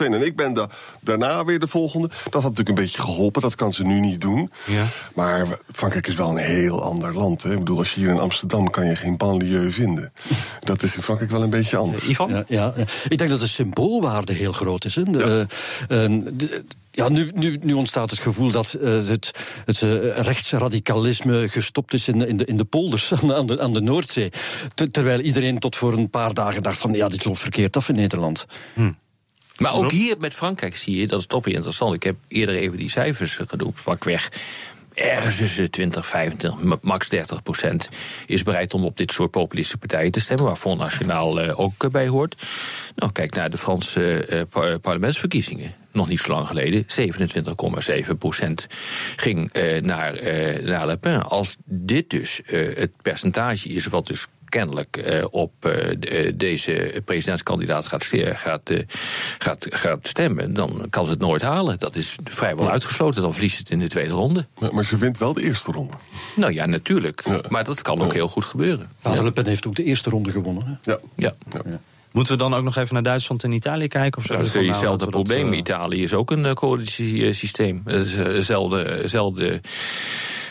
en 0.00 0.26
ik 0.26 0.36
ben 0.36 0.52
da 0.52 0.68
daarna 1.00 1.44
weer 1.44 1.58
de 1.58 1.66
volgende. 1.66 2.08
Dat 2.08 2.32
had 2.32 2.42
natuurlijk 2.42 2.68
een 2.68 2.84
beetje 2.84 3.02
geholpen, 3.02 3.42
dat 3.42 3.54
kan 3.54 3.72
ze 3.72 3.84
nu 3.84 4.00
niet 4.00 4.20
doen. 4.20 4.50
Ja. 4.66 4.84
Maar 5.14 5.46
Frankrijk 5.72 6.06
is 6.06 6.14
wel 6.14 6.30
een 6.30 6.36
heel 6.36 6.82
ander 6.82 7.14
land. 7.14 7.42
Hè. 7.42 7.52
Ik 7.52 7.58
bedoel, 7.58 7.78
als 7.78 7.94
je 7.94 8.00
hier 8.00 8.10
in 8.10 8.18
Amsterdam 8.18 8.70
kan 8.70 8.86
je 8.86 8.96
geen 8.96 9.16
banlieue 9.16 9.70
vinden. 9.70 10.12
Dat 10.64 10.82
is 10.82 10.96
in 10.96 11.02
Frankrijk 11.02 11.30
wel 11.30 11.42
een 11.42 11.50
beetje 11.50 11.76
anders. 11.76 12.04
Uh, 12.04 12.10
Ivan? 12.10 12.30
Ja, 12.30 12.44
ja, 12.48 12.74
ik 13.08 13.18
denk 13.18 13.30
dat 13.30 13.40
de 13.40 13.46
symboolwaarde 13.46 14.32
heel 14.32 14.52
groot 14.52 14.84
is. 14.84 14.94
Hè. 14.94 15.02
De, 15.02 15.46
ja. 15.88 16.08
uh, 16.08 16.22
de, 16.32 16.64
ja, 16.92 17.08
nu, 17.08 17.30
nu, 17.34 17.58
nu 17.62 17.72
ontstaat 17.72 18.10
het 18.10 18.20
gevoel 18.20 18.50
dat 18.50 18.76
uh, 18.80 19.06
het, 19.08 19.30
het 19.64 19.80
uh, 19.80 20.18
rechtsradicalisme 20.18 21.48
gestopt 21.48 21.94
is 21.94 22.08
in, 22.08 22.28
in, 22.28 22.36
de, 22.36 22.44
in 22.44 22.56
de 22.56 22.64
polders 22.64 23.12
aan 23.32 23.46
de, 23.46 23.60
aan 23.60 23.72
de 23.72 23.80
Noordzee. 23.80 24.32
Ter, 24.74 24.90
terwijl 24.90 25.20
iedereen 25.20 25.58
tot 25.58 25.76
voor 25.76 25.92
een 25.92 26.10
paar 26.10 26.34
dagen 26.34 26.62
dacht 26.62 26.78
van 26.78 26.92
ja, 26.92 27.08
dit 27.08 27.24
loopt 27.24 27.40
verkeerd 27.40 27.76
af 27.76 27.88
in 27.88 27.94
Nederland. 27.94 28.46
Hm. 28.74 28.90
Maar 29.62 29.74
ook 29.74 29.90
hier 29.90 30.16
met 30.18 30.34
Frankrijk 30.34 30.76
zie 30.76 30.96
je, 30.96 31.06
dat 31.06 31.20
is 31.20 31.26
toch 31.26 31.44
weer 31.44 31.54
interessant. 31.54 31.94
Ik 31.94 32.02
heb 32.02 32.16
eerder 32.28 32.54
even 32.54 32.78
die 32.78 32.90
cijfers 32.90 33.38
genoemd, 33.46 33.82
pakweg. 33.82 34.32
Ergens 34.94 35.36
tussen 35.36 35.70
20, 35.70 36.06
25, 36.06 36.80
max 36.82 37.08
30 37.08 37.42
procent 37.42 37.88
is 38.26 38.42
bereid 38.42 38.74
om 38.74 38.84
op 38.84 38.96
dit 38.96 39.12
soort 39.12 39.30
populistische 39.30 39.78
partijen 39.78 40.10
te 40.10 40.20
stemmen, 40.20 40.46
waar 40.46 40.56
Front 40.56 40.80
Nationaal 40.80 41.44
uh, 41.44 41.60
ook 41.60 41.90
bij 41.90 42.08
hoort. 42.08 42.46
Nou, 42.96 43.12
kijk 43.12 43.34
naar 43.34 43.50
de 43.50 43.58
Franse 43.58 44.46
parlementsverkiezingen. 44.80 45.74
Nog 45.92 46.08
niet 46.08 46.20
zo 46.20 46.32
lang 46.32 46.46
geleden, 46.46 46.86
27,7 48.06 48.18
procent 48.18 48.66
ging 49.16 49.52
naar, 49.80 50.20
naar 50.62 50.86
Le 50.86 50.96
Pen. 50.96 51.22
Als 51.22 51.56
dit 51.64 52.10
dus 52.10 52.40
het 52.46 52.90
percentage 53.02 53.68
is 53.68 53.86
wat 53.86 54.06
dus 54.06 54.26
kennelijk 54.52 54.96
uh, 55.06 55.24
op 55.30 55.52
uh, 55.66 55.72
de, 55.98 56.32
deze 56.36 57.02
presidentskandidaat 57.04 57.86
gaat, 57.86 58.04
gaat, 58.34 58.70
uh, 58.70 58.78
gaat, 59.38 59.66
gaat 59.70 60.08
stemmen, 60.08 60.54
dan 60.54 60.86
kan 60.90 61.04
ze 61.04 61.10
het 61.10 61.20
nooit 61.20 61.42
halen. 61.42 61.78
Dat 61.78 61.96
is 61.96 62.16
vrijwel 62.24 62.70
uitgesloten. 62.70 63.22
Dan 63.22 63.32
verliest 63.32 63.58
het 63.58 63.70
in 63.70 63.78
de 63.78 63.88
tweede 63.88 64.12
ronde. 64.12 64.46
Maar, 64.58 64.74
maar 64.74 64.84
ze 64.84 64.96
wint 64.96 65.18
wel 65.18 65.32
de 65.32 65.42
eerste 65.42 65.72
ronde. 65.72 65.94
Nou 66.36 66.52
ja, 66.52 66.66
natuurlijk. 66.66 67.22
Ja. 67.24 67.40
Maar 67.48 67.64
dat 67.64 67.82
kan 67.82 68.00
ook 68.00 68.06
ja. 68.06 68.12
heel 68.12 68.28
goed 68.28 68.44
gebeuren. 68.44 68.90
Ja. 69.02 69.22
Le 69.22 69.32
Pen 69.32 69.46
heeft 69.46 69.66
ook 69.66 69.74
de 69.74 69.84
eerste 69.84 70.10
ronde 70.10 70.30
gewonnen. 70.30 70.78
Hè? 70.82 70.92
Ja. 70.92 70.98
ja. 71.16 71.34
Moeten 72.12 72.32
we 72.32 72.38
dan 72.38 72.54
ook 72.54 72.64
nog 72.64 72.76
even 72.76 72.94
naar 72.94 73.02
Duitsland 73.02 73.44
en 73.44 73.52
Italië 73.52 73.88
kijken? 73.88 74.20
Of 74.20 74.26
dat 74.26 74.40
is 74.40 74.54
hetzelfde 74.54 75.06
probleem. 75.06 75.46
Dat, 75.46 75.54
Italië 75.54 76.02
is 76.02 76.14
ook 76.14 76.30
een 76.30 76.54
coalitiesysteem. 76.54 77.82
Hetzelfde, 77.84 79.02
zelfde, 79.04 79.60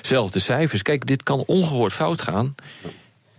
zelfde 0.01 0.39
cijfers. 0.39 0.81
Kijk, 0.81 1.05
dit 1.05 1.23
kan 1.23 1.43
ongehoord 1.45 1.93
fout 1.93 2.21
gaan. 2.21 2.55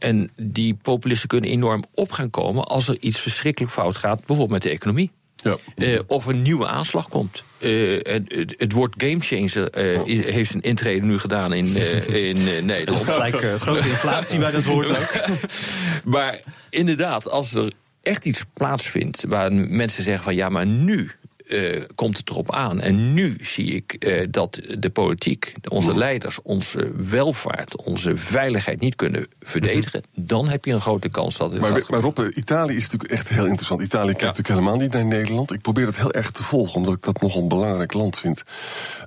En 0.03 0.31
die 0.37 0.75
populisten 0.75 1.29
kunnen 1.29 1.51
enorm 1.51 1.85
op 1.95 2.12
gaan 2.12 2.31
komen 2.31 2.65
als 2.65 2.88
er 2.88 2.97
iets 3.01 3.21
verschrikkelijk 3.21 3.73
fout 3.73 3.97
gaat, 3.97 4.17
bijvoorbeeld 4.19 4.51
met 4.51 4.62
de 4.62 4.71
economie. 4.71 5.11
Ja. 5.37 5.57
Uh, 5.77 6.01
of 6.07 6.27
een 6.27 6.43
nieuwe 6.43 6.67
aanslag 6.67 7.09
komt. 7.09 7.43
Uh, 7.59 8.01
het, 8.03 8.55
het 8.57 8.73
woord 8.73 8.95
gamechanger 8.97 9.97
uh, 10.07 10.25
heeft 10.25 10.51
zijn 10.51 10.62
intrede 10.62 11.07
nu 11.07 11.19
gedaan 11.19 11.53
in, 11.53 11.77
in 12.31 12.65
Nederland. 12.65 13.05
Gelijk 13.05 13.61
grote 13.61 13.88
inflatie 13.88 14.38
bij 14.38 14.51
dat 14.51 14.65
woord 14.65 14.91
ook. 14.91 15.25
maar 16.05 16.41
inderdaad, 16.71 17.31
als 17.31 17.55
er 17.55 17.73
echt 18.03 18.25
iets 18.25 18.45
plaatsvindt 18.55 19.25
waar 19.29 19.53
mensen 19.53 20.03
zeggen 20.03 20.25
van 20.25 20.35
ja, 20.35 20.49
maar 20.49 20.67
nu 20.67 21.11
uh, 21.53 21.83
komt 21.95 22.17
het 22.17 22.31
erop 22.31 22.53
aan. 22.53 22.81
En 22.81 23.15
nu 23.15 23.37
zie 23.41 23.75
ik 23.75 23.97
uh, 23.99 24.27
dat 24.31 24.61
de 24.79 24.91
politiek, 24.91 25.53
onze 25.69 25.95
leiders, 25.97 26.43
onze 26.43 26.93
welvaart, 26.97 27.77
onze 27.77 28.17
veiligheid 28.17 28.81
niet 28.81 28.97
kunnen 28.97 29.27
verdedigen. 29.41 30.03
Dan 30.15 30.49
heb 30.49 30.65
je 30.65 30.73
een 30.73 30.81
grote 30.81 31.09
kans 31.09 31.37
dat 31.37 31.53
het. 31.53 31.61
Maar, 31.61 31.83
maar 31.88 32.01
Rob, 32.01 32.19
Italië 32.35 32.77
is 32.77 32.83
natuurlijk 32.83 33.12
echt 33.12 33.29
heel 33.29 33.47
interessant. 33.47 33.83
Italië 33.83 34.05
kijkt 34.05 34.21
ja. 34.21 34.27
natuurlijk 34.27 34.55
helemaal 34.55 34.81
niet 34.81 34.93
naar 34.93 35.05
Nederland. 35.05 35.53
Ik 35.53 35.61
probeer 35.61 35.87
het 35.87 35.97
heel 35.97 36.12
erg 36.12 36.31
te 36.31 36.43
volgen, 36.43 36.75
omdat 36.75 36.95
ik 36.95 37.03
dat 37.03 37.21
nogal 37.21 37.43
een 37.43 37.49
belangrijk 37.49 37.93
land 37.93 38.19
vind. 38.19 38.43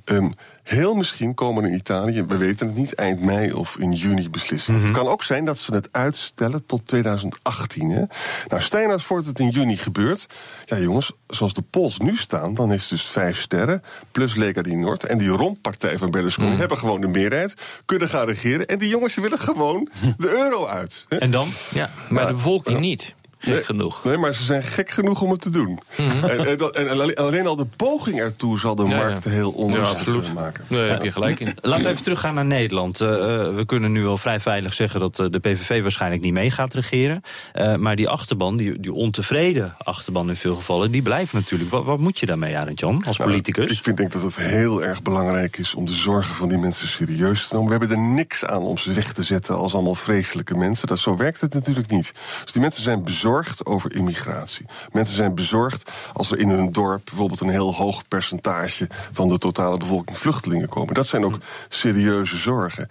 Um, 0.05 0.33
heel 0.65 0.93
misschien 0.93 1.33
komen 1.33 1.63
in 1.65 1.73
Italië, 1.73 2.23
we 2.23 2.37
weten 2.37 2.67
het 2.67 2.75
niet, 2.75 2.93
eind 2.95 3.21
mei 3.21 3.53
of 3.53 3.77
in 3.79 3.91
juni 3.93 4.29
beslissingen. 4.29 4.79
Mhm. 4.79 4.89
Het 4.89 4.97
kan 4.99 5.07
ook 5.07 5.23
zijn 5.23 5.45
dat 5.45 5.57
ze 5.57 5.73
het 5.73 5.89
uitstellen 5.91 6.65
tot 6.65 6.87
2018. 6.87 7.89
Hè? 7.89 8.03
Nou, 8.47 8.61
stel 8.61 8.79
je 8.79 8.85
nou 8.85 8.97
eens 8.97 9.05
voor 9.07 9.17
dat 9.17 9.25
het 9.27 9.39
in 9.39 9.49
juni 9.49 9.77
gebeurt. 9.77 10.27
Ja, 10.65 10.77
jongens, 10.77 11.11
zoals 11.27 11.53
de 11.53 11.61
polls 11.61 11.97
nu 11.97 12.15
staan, 12.15 12.53
dan 12.53 12.71
is 12.73 12.81
het 12.81 12.89
dus 12.89 13.03
vijf 13.03 13.39
sterren 13.39 13.83
plus 14.11 14.35
Lega 14.35 14.61
di 14.61 14.75
Nord. 14.75 15.03
En 15.03 15.17
die 15.17 15.27
romppartij 15.29 15.97
van 15.97 16.11
Berlusconi 16.11 16.49
Mhm. 16.49 16.59
hebben 16.59 16.77
gewoon 16.77 17.01
de 17.01 17.07
meerderheid, 17.07 17.55
kunnen 17.85 18.09
gaan 18.09 18.25
regeren. 18.27 18.65
En 18.67 18.77
die 18.77 18.89
jongens 18.89 19.13
die 19.13 19.23
willen 19.23 19.39
gewoon 19.39 19.89
de 20.17 20.29
euro 20.29 20.65
uit. 20.65 21.05
hè? 21.09 21.17
En 21.17 21.31
dan? 21.31 21.47
Ja, 21.73 21.89
maar 22.09 22.27
de 22.27 22.33
bevolking 22.33 22.79
niet. 22.79 23.13
Gek 23.45 23.53
Nee, 23.53 23.63
genoeg. 23.63 24.03
Nee, 24.03 24.17
maar 24.17 24.33
ze 24.33 24.43
zijn 24.43 24.63
gek 24.63 24.89
genoeg 24.91 25.21
om 25.21 25.31
het 25.31 25.41
te 25.41 25.49
doen. 25.49 25.79
en, 25.97 26.47
en, 26.47 26.57
dat- 26.57 26.75
en 26.75 26.89
alleen- 27.17 27.47
al 27.47 27.55
de 27.55 27.65
poging 27.75 28.19
ertoe 28.19 28.59
zal 28.59 28.75
de 28.75 28.83
Ja, 28.83 28.89
ja. 28.89 28.95
markten 28.95 29.31
heel 29.31 29.51
Ja, 29.51 29.63
onrustig 29.63 29.97
absoluut. 29.97 30.17
kunnen 30.23 30.33
maken. 30.43 30.65
Nee, 30.67 30.81
daar 30.81 30.89
heb 30.89 31.03
je 31.03 31.11
gelijk 31.11 31.39
in. 31.39 31.57
Laten 31.61 31.83
we 31.85 31.89
even 31.91 32.03
teruggaan 32.03 32.33
naar 32.33 32.45
Nederland. 32.45 33.01
Eh, 33.01 33.09
eh, 33.13 33.55
we 33.55 33.63
kunnen 33.65 33.91
nu 33.91 34.03
wel 34.03 34.17
vrij 34.17 34.39
veilig 34.39 34.73
zeggen 34.73 34.99
dat 34.99 35.19
eh, 35.19 35.25
de 35.29 35.39
PVV 35.39 35.81
waarschijnlijk 35.81 36.21
niet 36.21 36.33
mee 36.33 36.51
gaat 36.51 36.73
regeren. 36.73 37.21
Eh, 37.53 37.75
maar 37.75 37.95
die 37.95 38.09
achterban, 38.09 38.57
die, 38.57 38.79
die 38.79 38.93
ontevreden 38.93 39.75
achterban 39.77 40.29
in 40.29 40.35
veel 40.35 40.55
gevallen, 40.55 40.91
die 40.91 41.01
blijft 41.01 41.33
natuurlijk. 41.33 41.69
Wat, 41.71 41.83
wat 41.85 41.99
moet 41.99 42.19
je 42.19 42.25
daarmee, 42.25 42.57
Arend 42.57 42.79
Jan, 42.79 43.03
als 43.07 43.17
Nou, 43.17 43.29
politicus? 43.29 43.71
Ik 43.71 43.83
vind 43.83 43.97
denk 43.97 44.11
dat 44.11 44.21
het 44.21 44.35
heel 44.35 44.83
erg 44.83 45.01
belangrijk 45.01 45.57
is 45.57 45.73
om 45.75 45.85
de 45.85 45.93
zorgen 45.93 46.35
van 46.35 46.49
die 46.49 46.57
mensen 46.57 46.87
serieus 46.87 47.47
te 47.47 47.53
nemen. 47.55 47.69
We 47.71 47.77
hebben 47.77 47.97
er 47.97 48.03
niks 48.13 48.45
aan 48.45 48.61
om 48.61 48.77
ze 48.77 48.91
weg 48.93 49.13
te 49.13 49.23
zetten 49.23 49.55
als 49.55 49.73
allemaal 49.73 49.95
vreselijke 49.95 50.55
mensen. 50.55 50.87
Dat, 50.87 50.99
zo 50.99 51.17
werkt 51.17 51.41
het 51.41 51.53
natuurlijk 51.53 51.89
niet. 51.91 52.11
Dus 52.43 52.51
die 52.51 52.61
mensen 52.61 52.83
zijn 52.83 53.03
bezorgd 53.03 53.33
over 53.65 53.95
immigratie. 53.95 54.65
Mensen 54.91 55.15
zijn 55.15 55.35
bezorgd 55.35 55.91
als 56.13 56.31
er 56.31 56.39
in 56.39 56.49
hun 56.49 56.71
dorp 56.71 57.05
bijvoorbeeld 57.05 57.39
een 57.39 57.49
heel 57.49 57.73
hoog 57.73 58.07
percentage 58.07 58.87
van 59.11 59.29
de 59.29 59.37
totale 59.37 59.77
bevolking 59.77 60.17
vluchtelingen 60.17 60.69
komen. 60.69 60.93
Dat 60.93 61.07
zijn 61.07 61.25
ook 61.25 61.37
serieuze 61.69 62.37
zorgen. 62.37 62.87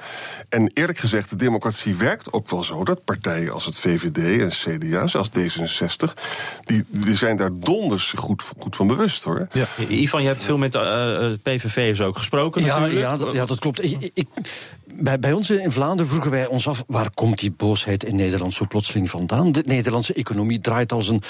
En 0.48 0.70
eerlijk 0.74 0.98
gezegd, 0.98 1.30
de 1.30 1.36
democratie 1.36 1.96
werkt 1.96 2.32
ook 2.32 2.50
wel 2.50 2.64
zo 2.64 2.84
dat 2.84 3.04
partijen 3.04 3.52
als 3.52 3.64
het 3.64 3.78
VVD 3.78 4.40
en 4.40 4.78
CDA, 4.78 5.06
zelfs 5.06 5.28
D66, 5.38 6.12
die, 6.60 6.84
die 6.88 7.16
zijn 7.16 7.36
daar 7.36 7.50
donders 7.54 8.12
goed, 8.16 8.42
goed 8.58 8.76
van 8.76 8.86
bewust 8.86 9.24
hoor. 9.24 9.48
Ja. 9.52 9.66
Ivan, 9.88 10.22
je 10.22 10.28
hebt 10.28 10.44
veel 10.44 10.58
met 10.58 10.74
eh, 10.74 11.32
eh, 11.32 11.38
PVV'ers 11.42 12.00
ook 12.00 12.18
gesproken 12.18 12.64
Ja, 12.64 12.78
natuurlijk. 12.78 13.00
ja, 13.00 13.16
dat, 13.16 13.34
ja, 13.34 13.46
dat 13.46 13.58
klopt. 13.58 13.84
Ik, 13.84 14.10
ik, 14.14 14.28
bij, 14.96 15.18
bij 15.18 15.32
ons 15.32 15.50
in 15.50 15.72
Vlaanderen 15.72 16.10
vroegen 16.10 16.30
wij 16.30 16.46
ons 16.46 16.68
af... 16.68 16.84
waar 16.86 17.10
komt 17.10 17.38
die 17.38 17.50
boosheid 17.50 18.04
in 18.04 18.16
Nederland 18.16 18.54
zo 18.54 18.66
plotseling 18.66 19.10
vandaan? 19.10 19.52
De 19.52 19.62
Nederlandse 19.66 20.14
economie 20.14 20.60
draait 20.60 20.92
als 20.92 21.08
een, 21.08 21.22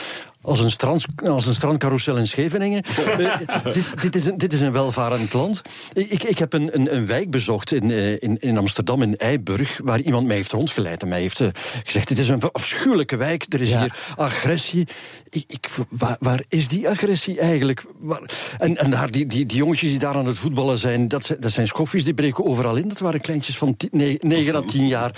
als 0.44 0.60
een, 0.60 0.70
strand, 0.70 1.04
als 1.24 1.46
een 1.46 1.54
strandcarousel 1.54 2.16
in 2.16 2.28
Scheveningen. 2.28 2.82
Eh, 3.04 3.38
dit, 3.72 4.02
dit, 4.02 4.16
is 4.16 4.24
een, 4.24 4.38
dit 4.38 4.52
is 4.52 4.60
een 4.60 4.72
welvarend 4.72 5.32
land. 5.32 5.62
Ik, 5.92 6.22
ik 6.22 6.38
heb 6.38 6.52
een, 6.52 6.74
een, 6.74 6.94
een 6.96 7.06
wijk 7.06 7.30
bezocht 7.30 7.72
in, 7.72 7.90
eh, 7.90 8.12
in, 8.12 8.38
in 8.40 8.58
Amsterdam, 8.58 9.02
in 9.02 9.16
Eiburg... 9.16 9.80
waar 9.82 10.00
iemand 10.00 10.26
mij 10.26 10.36
heeft 10.36 10.52
rondgeleid 10.52 11.02
en 11.02 11.08
mij 11.08 11.20
heeft 11.20 11.40
eh, 11.40 11.48
gezegd... 11.84 12.08
dit 12.08 12.18
is 12.18 12.28
een 12.28 12.42
afschuwelijke 12.52 13.16
wijk, 13.16 13.44
er 13.48 13.60
is 13.60 13.68
Ja. 13.68 13.80
hier 13.80 13.94
agressie. 14.16 14.86
Ik, 15.28 15.44
ik, 15.46 15.68
waar, 15.88 16.16
waar 16.20 16.42
is 16.48 16.68
die 16.68 16.88
agressie 16.88 17.38
eigenlijk? 17.38 17.84
Waar, 17.98 18.22
en 18.58 18.76
en 18.76 18.90
daar, 18.90 19.10
die, 19.10 19.26
die, 19.26 19.46
die 19.46 19.56
jongetjes 19.56 19.90
die 19.90 19.98
daar 19.98 20.14
aan 20.14 20.26
het 20.26 20.38
voetballen 20.38 20.78
zijn, 20.78 21.08
dat 21.08 21.24
zijn, 21.26 21.40
dat 21.40 21.52
zijn 21.52 21.66
schoffies, 21.66 22.04
die 22.04 22.14
breken 22.14 22.44
overal 22.44 22.76
in. 22.76 22.88
Dat 22.88 22.98
waren 22.98 23.20
kleintjes 23.20 23.58
van 23.58 23.76
9 23.90 24.54
à 24.54 24.60
10 24.60 24.86
jaar. 24.86 25.14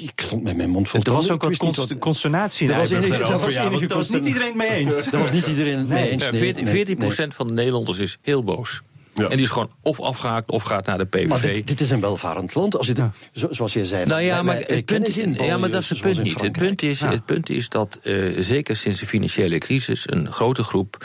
Ik, 0.00 0.12
stond 0.20 0.42
met 0.42 0.56
mijn 0.56 0.70
mond 0.70 0.88
vol 0.88 1.00
Er 1.02 1.12
was 1.12 1.30
ook 1.30 1.42
wat 1.42 1.98
consternatie 1.98 2.66
in 2.68 2.72
Er 2.72 2.78
was 2.78 2.90
er 2.90 3.38
was 3.38 3.54
ja, 3.54 3.62
want 3.62 3.72
enige 3.72 3.86
daar 3.86 3.96
was 4.02 4.08
niet 4.08 4.26
iedereen 4.26 4.46
het 4.48 4.56
mee 4.56 4.68
eens. 4.70 5.04
Daar 5.10 5.20
was 5.20 5.32
niet 5.32 5.46
iedereen 5.46 5.78
het 5.78 5.88
mee 5.88 6.10
eens. 6.10 6.24
Ja, 6.24 6.30
nee, 6.30 6.40
14, 6.40 6.64
nee, 6.64 6.72
14 6.72 6.98
nee. 6.98 7.28
van 7.30 7.46
de 7.46 7.52
Nederlanders 7.52 7.98
is 7.98 8.18
heel 8.22 8.44
boos. 8.44 8.80
Ja. 9.14 9.24
En 9.24 9.36
die 9.36 9.44
is 9.44 9.50
gewoon 9.50 9.70
of 9.82 10.00
afgehaakt 10.00 10.50
of 10.50 10.62
gaat 10.62 10.86
naar 10.86 10.98
de 10.98 11.04
PVV. 11.04 11.28
Maar 11.28 11.40
dit, 11.40 11.68
dit 11.68 11.80
is 11.80 11.90
een 11.90 12.00
welvarend 12.00 12.54
land. 12.54 12.76
Als 12.78 12.86
je 12.86 12.92
de, 12.94 13.08
zoals 13.50 13.72
je 13.72 13.84
zei. 13.84 14.06
Nou 14.06 14.20
ja, 14.20 14.34
wij- 14.34 14.42
maar, 14.42 14.54
wij- 14.54 14.64
wij 14.66 14.76
het 14.76 14.84
punt, 14.84 15.08
geen 15.12 15.34
ja, 15.46 15.58
maar 15.58 15.70
dat 15.70 15.82
is 15.82 15.88
het 15.88 16.00
punt 16.00 16.16
in 16.16 16.22
niet. 16.22 16.40
Het 16.40 16.52
punt, 16.52 16.82
is, 16.82 17.00
Ja. 17.00 17.10
het 17.10 17.24
punt 17.24 17.50
is 17.50 17.68
dat 17.68 17.98
eh, 18.02 18.14
zeker 18.38 18.76
sinds 18.76 19.00
de 19.00 19.06
financiële 19.06 19.58
crisis 19.58 20.10
een 20.10 20.32
grote 20.32 20.62
groep 20.62 21.04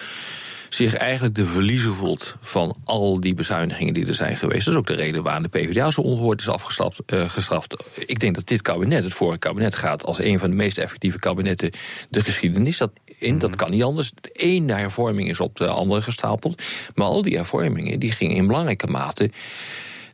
zich 0.73 0.95
eigenlijk 0.95 1.35
de 1.35 1.45
verliezer 1.45 1.95
voelt 1.95 2.35
van 2.41 2.75
al 2.83 3.19
die 3.19 3.33
bezuinigingen 3.33 3.93
die 3.93 4.07
er 4.07 4.15
zijn 4.15 4.37
geweest. 4.37 4.65
Dat 4.65 4.73
is 4.73 4.79
ook 4.79 4.87
de 4.87 4.93
reden 4.93 5.23
waarom 5.23 5.43
de 5.43 5.49
PvdA 5.49 5.91
zo 5.91 6.01
ongehoord 6.01 6.39
is 6.39 6.49
afgestraft. 6.49 7.01
eh, 7.05 7.29
gestraft. 7.29 7.83
Ik 8.05 8.19
denk 8.19 8.35
dat 8.35 8.47
dit 8.47 8.61
kabinet, 8.61 9.03
het 9.03 9.13
vorige 9.13 9.37
kabinet, 9.37 9.75
gaat 9.75 10.05
als 10.05 10.19
een 10.19 10.39
van 10.39 10.49
de 10.49 10.55
meest 10.55 10.77
effectieve 10.77 11.19
kabinetten 11.19 11.71
de 12.09 12.23
geschiedenis 12.23 12.77
dat 12.77 12.91
in. 13.17 13.39
Dat 13.39 13.55
kan 13.55 13.71
niet 13.71 13.83
anders. 13.83 14.11
De 14.21 14.29
ene 14.29 14.73
hervorming 14.73 15.29
is 15.29 15.39
op 15.39 15.55
de 15.55 15.67
andere 15.67 16.01
gestapeld. 16.01 16.61
Maar 16.95 17.07
al 17.07 17.21
die 17.21 17.35
hervormingen 17.35 17.99
die 17.99 18.11
gingen 18.11 18.35
in 18.35 18.47
belangrijke 18.47 18.87
mate 18.87 19.31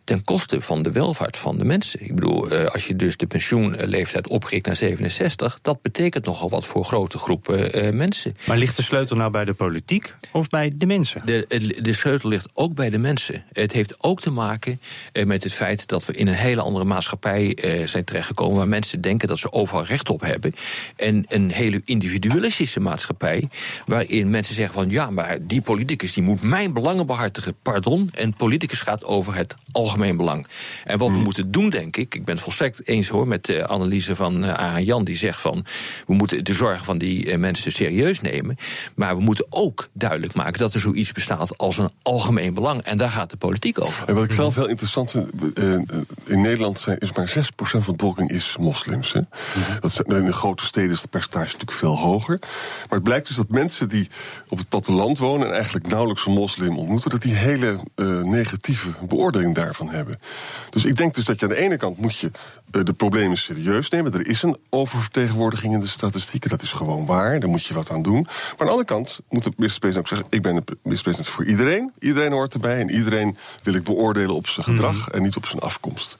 ten 0.10 0.24
koste 0.24 0.62
van 0.62 0.84
de 0.84 0.91
welvaart 0.91 1.38
van 1.38 1.58
de 1.58 1.65
mensen. 1.65 2.04
Ik 2.04 2.15
bedoel, 2.15 2.50
eh, 2.50 2.65
als 2.65 2.88
je 2.88 2.95
dus 2.95 3.17
de 3.17 3.28
pensioenleeftijd 3.28 4.28
opkrikt 4.28 4.65
naar 4.65 4.76
67, 4.76 5.60
dat 5.62 5.82
betekent 5.82 6.26
nogal 6.26 6.50
wat 6.50 6.65
voor 6.65 6.86
grote 6.86 7.17
groepen 7.17 7.74
eh, 7.74 7.93
mensen. 7.93 8.36
Maar 8.45 8.58
ligt 8.58 8.76
de 8.76 8.82
sleutel 8.82 9.15
nou 9.15 9.32
bij 9.32 9.45
de 9.45 9.54
politiek 9.54 10.15
of 10.32 10.50
bij 10.50 10.72
de 10.76 10.86
mensen? 10.86 11.22
De, 11.26 11.45
de 11.82 11.93
sleutel 11.93 12.30
ligt 12.30 12.48
ook 12.54 12.74
bij 12.74 12.89
de 12.89 12.98
mensen. 12.98 13.43
Het 13.54 13.72
heeft 13.72 14.04
ook 14.04 14.22
te 14.22 14.32
maken 14.32 14.80
eh, 15.12 15.26
met 15.26 15.43
het 15.43 15.54
feit 15.54 15.88
dat 15.88 16.06
we 16.06 16.13
in 16.13 16.28
een 16.28 16.34
hele 16.34 16.62
andere 16.62 16.86
maatschappij 16.86 17.54
eh, 17.54 17.88
zijn 17.88 18.04
terechtgekomen. 18.04 18.58
waar 18.58 18.67
mensen 18.67 19.02
denken 19.02 19.28
dat 19.28 19.39
ze 19.39 19.52
overal 19.52 19.86
recht 19.86 20.10
op 20.10 20.22
hebben. 20.22 20.56
En 20.95 21.26
een 21.28 21.52
hele 21.52 21.82
individualistische 21.86 22.80
maatschappij. 22.80 23.50
waarin 23.86 24.30
mensen 24.30 24.56
zeggen 24.56 24.74
van 24.74 24.89
ja, 24.89 25.10
maar 25.10 25.38
die 25.41 25.62
politicus 25.62 26.13
die 26.13 26.24
moet 26.24 26.41
mijn 26.41 26.74
belangen 26.74 27.06
behartigen. 27.06 27.56
Pardon. 27.62 28.10
En 28.13 28.34
politicus 28.34 28.80
gaat 28.80 29.04
over 29.04 29.36
het 29.36 29.56
algemeen 29.72 29.98
belang. 29.99 30.47
En 30.83 30.97
wat 30.97 31.09
we 31.09 31.17
moeten 31.17 31.51
doen, 31.51 31.69
denk 31.69 31.97
ik. 31.97 32.15
Ik 32.15 32.25
ben 32.25 32.35
het 32.35 32.43
volstrekt 32.43 32.88
eens 32.88 33.07
hoor 33.07 33.27
met 33.27 33.45
de 33.45 33.67
analyse 33.67 34.15
van 34.15 34.45
eh 34.45 34.59
A. 34.59 34.79
Jan. 34.79 35.03
die 35.03 35.15
zegt 35.15 35.41
van 35.41 35.65
we 36.07 36.13
moeten 36.13 36.43
de 36.43 36.53
zorgen 36.53 36.85
van 36.85 36.97
die 36.97 37.31
eh, 37.31 37.38
mensen 37.38 37.71
serieus 37.71 38.21
nemen. 38.21 38.57
Maar 38.95 39.17
we 39.17 39.21
moeten 39.21 39.45
ook 39.49 39.89
duidelijk 39.93 40.33
maken 40.33 40.59
dat 40.59 40.73
er 40.73 40.79
zoiets 40.79 41.12
bestaat 41.12 41.57
als 41.57 41.77
een 41.77 41.89
algemeen 42.01 42.53
belang. 42.53 42.81
En 42.81 42.97
daar 42.97 43.09
gaat 43.09 43.29
de 43.29 43.38
politiek 43.38 43.81
over. 43.81 44.07
En 44.07 44.15
wat 44.15 44.23
ik 44.23 44.31
zelf 44.31 44.55
heel 44.55 44.67
interessant 44.67 45.12
vind, 45.12 45.53
eh, 45.53 45.73
in 46.25 46.41
Nederland 46.41 46.79
zijn, 46.79 46.97
is 46.97 47.13
maar 47.13 47.27
6% 47.27 47.83
van 47.83 47.91
de 47.91 47.91
bevolking 47.91 48.29
is 48.29 48.55
moslims. 48.59 49.13
Hè? 49.13 49.21
Dat 49.79 49.91
zijn, 49.91 50.07
in 50.07 50.25
de 50.25 50.33
grote 50.33 50.65
steden 50.65 50.91
is 50.91 51.01
het 51.01 51.09
percentage 51.09 51.45
natuurlijk 51.45 51.71
veel 51.71 51.97
hoger. 51.97 52.39
Maar 52.39 52.97
het 52.97 53.03
blijkt 53.03 53.27
dus 53.27 53.35
dat 53.35 53.49
mensen 53.49 53.89
die 53.89 54.07
op 54.47 54.57
het 54.57 54.69
platteland 54.69 55.17
wonen 55.17 55.47
en 55.47 55.53
eigenlijk 55.53 55.88
nauwelijks 55.88 56.25
een 56.25 56.33
moslim 56.33 56.77
ontmoeten, 56.77 57.09
dat 57.09 57.21
die 57.21 57.33
hele 57.33 57.79
eh, 57.95 58.21
negatieve 58.21 58.89
beoordeling 59.07 59.55
hebben. 59.88 60.20
Dus 60.70 60.86
ik 60.86 60.96
denk 60.96 61.15
dus 61.15 61.26
dat 61.26 61.39
je 61.39 61.46
aan 61.46 61.52
de 61.52 61.58
ene 61.62 61.78
kant 61.78 61.98
moet 61.98 62.18
je 62.18 62.32
eh, 62.72 62.84
de 62.84 62.94
problemen 62.94 63.38
serieus 63.38 63.89
nemen. 63.89 64.13
Er 64.13 64.28
is 64.28 64.44
een 64.44 64.58
oververtegenwoordiging 64.70 65.74
in 65.74 65.80
de 65.80 65.88
statistieken, 65.88 66.50
dat 66.50 66.62
is 66.62 66.72
gewoon 66.72 67.06
waar. 67.06 67.39
Daar 67.39 67.50
moet 67.50 67.65
je 67.65 67.74
wat 67.74 67.92
aan 67.92 68.02
doen. 68.02 68.22
Maar 68.22 68.32
aan 68.58 68.65
de 68.65 68.72
andere 68.72 68.86
kant 68.86 69.20
moet 69.30 69.44
de 69.44 69.52
minister-president 69.58 69.98
ook 70.12 70.18
zeggen: 70.18 70.28
ik 70.38 70.42
ben 70.42 70.56
de 70.56 70.63
minister-president 70.84 71.28
voor 71.36 71.46
iedereen. 71.46 71.92
Iedereen 72.00 72.32
hoort 72.32 72.54
erbij 72.54 72.80
en 72.80 72.89
iedereen 72.89 73.38
wil 73.63 73.74
ik 73.74 73.84
beoordelen 73.84 74.36
op 74.36 74.48
zijn 74.48 74.65
gedrag 74.65 75.10
en 75.10 75.22
niet 75.22 75.36
op 75.36 75.46
zijn 75.46 75.60
afkomst. 75.62 76.18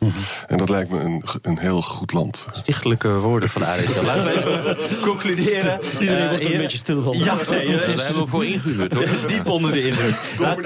En 0.48 0.58
dat 0.58 0.70
lijkt 0.70 0.90
me 0.92 1.00
een, 1.00 1.24
een 1.42 1.58
heel 1.60 1.82
goed 1.82 2.14
land. 2.14 2.46
Stichtelijke 2.54 3.10
woorden 3.10 3.50
van 3.50 3.66
Arendt. 3.66 4.02
Laten 4.02 4.24
we 4.24 4.34
even 4.34 4.78
concluderen. 5.10 5.80
Iedereen 6.00 6.24
Eh, 6.24 6.30
wordt 6.30 6.44
er 6.44 6.52
een 6.54 6.58
beetje 6.62 6.78
stil 6.78 7.02
van. 7.02 7.18
Ja, 7.18 7.36
nee, 7.50 7.78
Daar 7.78 7.88
is 7.90 8.04
hebben 8.04 8.24
we 8.24 8.30
voor 8.30 8.46
ingehuurd 8.46 8.94
hoor. 8.94 9.06
diep 9.28 9.48
onder 9.48 9.72
de 9.72 9.88
indruk. 9.88 10.16
Laat- 10.38 10.66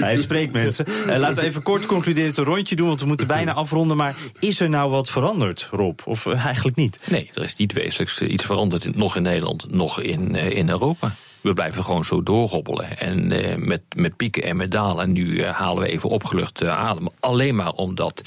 Hij 0.00 0.16
spreekt 0.16 0.52
mensen. 0.52 0.84
Eh, 1.14 1.20
laten 1.20 1.36
we 1.36 1.48
even 1.48 1.62
kort 1.62 1.86
concluderen, 1.86 2.28
het 2.28 2.38
rondje 2.38 2.76
doen, 2.76 2.86
want 2.86 3.00
we 3.00 3.06
moeten 3.06 3.26
bijna 3.26 3.52
afronden. 3.52 3.96
Maar 3.96 4.14
is 4.38 4.60
er 4.60 4.68
nou 4.68 4.90
wat 4.90 5.10
veranderd, 5.10 5.68
Rob? 5.70 6.00
Of 6.04 6.26
eh, 6.26 6.44
eigenlijk 6.44 6.76
niet? 6.76 6.98
Nee, 7.10 7.30
er 7.34 7.42
is 7.42 7.56
niet 7.56 7.72
wezenlijks 7.72 8.20
eh, 8.20 8.32
iets 8.32 8.44
veranderd, 8.44 8.96
nog 8.96 9.16
in 9.16 9.22
Nederland, 9.22 9.72
nog 9.72 10.00
in, 10.00 10.34
eh, 10.34 10.50
in 10.50 10.68
Europa. 10.68 11.14
We 11.42 11.52
blijven 11.52 11.84
gewoon 11.84 12.04
zo 12.04 12.22
doorhobbelen. 12.22 12.98
En 12.98 13.32
eh, 13.32 13.56
met, 13.56 13.82
met 13.96 14.16
pieken 14.16 14.42
en 14.42 14.56
met 14.56 14.70
dalen. 14.70 15.04
En 15.04 15.12
nu 15.12 15.40
eh, 15.40 15.54
halen 15.54 15.82
we 15.82 15.88
even 15.88 16.08
opgelucht 16.08 16.60
eh, 16.60 16.78
adem. 16.78 17.08
Alleen 17.20 17.54
maar 17.54 17.72
omdat 17.72 18.22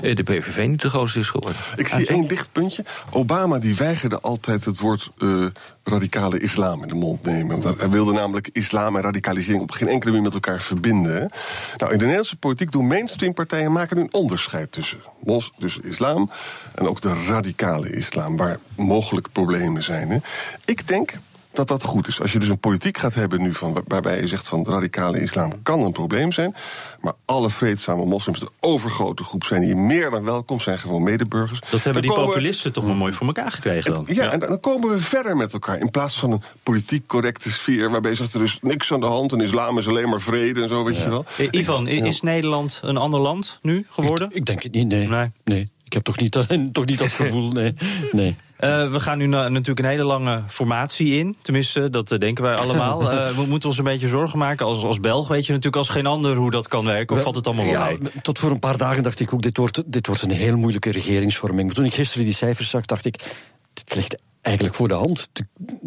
de 0.00 0.22
PVV 0.22 0.66
niet 0.66 0.80
de 0.80 0.88
grootste 0.88 1.18
is 1.18 1.28
geworden. 1.28 1.60
Ik 1.76 1.88
zie 1.88 2.06
één 2.06 2.26
lichtpuntje. 2.26 2.84
Obama 3.10 3.58
die 3.58 3.76
weigerde 3.76 4.20
altijd 4.20 4.64
het 4.64 4.78
woord 4.78 5.10
eh, 5.18 5.46
radicale 5.84 6.40
islam 6.40 6.82
in 6.82 6.88
de 6.88 6.94
mond 6.94 7.22
nemen. 7.22 7.60
Want 7.60 7.78
Hij 7.78 7.90
wilde 7.90 8.12
namelijk 8.12 8.48
islam 8.52 8.96
en 8.96 9.02
radicalisering 9.02 9.62
op 9.62 9.70
geen 9.70 9.88
enkele 9.88 10.10
manier 10.10 10.26
met 10.26 10.34
elkaar 10.34 10.60
verbinden. 10.60 11.30
Nou, 11.76 11.92
in 11.92 11.98
de 11.98 12.04
Nederlandse 12.04 12.36
politiek 12.36 12.72
doen 12.72 12.86
mainstreampartijen 12.86 13.72
maken 13.72 13.96
nu 13.96 14.02
een 14.02 14.14
onderscheid 14.14 14.72
tussen, 14.72 14.98
mos, 15.24 15.52
tussen 15.58 15.84
islam 15.84 16.30
en 16.74 16.88
ook 16.88 17.00
de 17.00 17.24
radicale 17.26 17.92
islam, 17.92 18.36
waar 18.36 18.58
mogelijk 18.76 19.32
problemen 19.32 19.82
zijn. 19.82 20.10
Hè. 20.10 20.18
Ik 20.64 20.88
denk 20.88 21.18
dat 21.56 21.68
dat 21.68 21.82
goed 21.82 22.06
is. 22.06 22.20
Als 22.20 22.32
je 22.32 22.38
dus 22.38 22.48
een 22.48 22.58
politiek 22.58 22.98
gaat 22.98 23.14
hebben 23.14 23.40
nu 23.40 23.54
van, 23.54 23.82
waarbij 23.86 24.20
je 24.20 24.28
zegt 24.28 24.48
van 24.48 24.62
de 24.62 24.70
radicale 24.70 25.20
islam 25.20 25.62
kan 25.62 25.80
een 25.80 25.92
probleem 25.92 26.32
zijn. 26.32 26.54
Maar 27.00 27.12
alle 27.24 27.50
vreedzame 27.50 28.04
moslims, 28.04 28.38
de 28.38 28.48
overgrote 28.60 29.24
groep 29.24 29.44
zijn 29.44 29.62
hier 29.62 29.76
meer 29.76 30.10
dan 30.10 30.24
welkom, 30.24 30.60
zijn 30.60 30.78
gewoon 30.78 31.02
medeburgers. 31.02 31.60
Dat 31.70 31.84
hebben 31.84 32.02
die 32.02 32.12
populisten 32.12 32.72
toch 32.72 32.84
wel 32.84 32.94
mooi 32.94 33.12
voor 33.12 33.26
elkaar 33.26 33.52
gekregen 33.52 33.92
dan? 33.92 34.04
Ja, 34.08 34.32
en 34.32 34.38
dan 34.38 34.60
komen 34.60 34.90
we 34.90 35.00
verder 35.00 35.36
met 35.36 35.52
elkaar. 35.52 35.78
In 35.78 35.90
plaats 35.90 36.18
van 36.18 36.30
een 36.30 36.42
politiek 36.62 37.06
correcte 37.06 37.50
sfeer 37.50 37.90
waarbij 37.90 38.10
je 38.10 38.16
zegt 38.16 38.34
er 38.34 38.42
is 38.42 38.58
niks 38.62 38.92
aan 38.92 39.00
de 39.00 39.06
hand 39.06 39.32
en 39.32 39.40
islam 39.40 39.78
is 39.78 39.88
alleen 39.88 40.08
maar 40.08 40.20
vrede 40.20 40.62
en 40.62 40.68
zo, 40.68 40.84
weet 40.84 40.96
je 40.96 41.08
wel. 41.08 41.24
Eh, 41.38 41.48
Ivan, 41.50 41.88
is 41.88 42.20
Nederland 42.20 42.80
een 42.82 42.96
ander 42.96 43.20
land 43.20 43.58
nu 43.62 43.86
geworden? 43.90 44.28
Ik, 44.30 44.36
ik 44.36 44.46
denk 44.46 44.62
het 44.62 44.72
niet, 44.72 44.86
nee. 44.86 45.08
nee. 45.08 45.30
nee. 45.44 45.70
Ik 45.84 45.92
heb 45.92 46.02
toch 46.02 46.18
niet, 46.18 46.32
toch 46.72 46.84
niet 46.84 46.98
dat 46.98 47.12
gevoel, 47.22 47.52
nee. 47.52 47.74
nee. 48.12 48.36
Uh, 48.60 48.92
we 48.92 49.00
gaan 49.00 49.18
nu 49.18 49.26
na, 49.26 49.48
natuurlijk 49.48 49.78
een 49.78 49.92
hele 49.92 50.04
lange 50.04 50.42
formatie 50.48 51.18
in. 51.18 51.36
Tenminste, 51.42 51.90
dat 51.90 52.12
uh, 52.12 52.18
denken 52.18 52.44
wij 52.44 52.54
allemaal. 52.54 53.12
Uh, 53.12 53.30
we 53.38 53.46
moeten 53.46 53.68
ons 53.68 53.78
een 53.78 53.84
beetje 53.84 54.08
zorgen 54.08 54.38
maken. 54.38 54.66
Als, 54.66 54.84
als 54.84 55.00
Belg 55.00 55.28
weet 55.28 55.46
je 55.46 55.52
natuurlijk 55.52 55.76
als 55.76 55.88
geen 55.88 56.06
ander 56.06 56.36
hoe 56.36 56.50
dat 56.50 56.68
kan 56.68 56.84
werken. 56.84 57.16
Of 57.16 57.22
valt 57.22 57.34
het 57.34 57.46
allemaal 57.46 57.64
wel 57.64 57.74
ja, 57.74 57.86
mee? 57.86 57.98
Tot 58.22 58.38
voor 58.38 58.50
een 58.50 58.58
paar 58.58 58.76
dagen 58.76 59.02
dacht 59.02 59.20
ik 59.20 59.34
ook, 59.34 59.42
dit 59.42 59.56
wordt, 59.56 59.82
dit 59.86 60.06
wordt 60.06 60.22
een 60.22 60.30
heel 60.30 60.56
moeilijke 60.56 60.90
regeringsvorming. 60.90 61.72
Toen 61.72 61.84
ik 61.84 61.94
gisteren 61.94 62.24
die 62.24 62.34
cijfers 62.34 62.70
zag, 62.70 62.84
dacht 62.84 63.04
ik... 63.04 63.34
Dit 63.72 63.94
ligt 63.94 64.18
eigenlijk 64.42 64.74
voor 64.74 64.88
de 64.88 64.94
hand. 64.94 65.30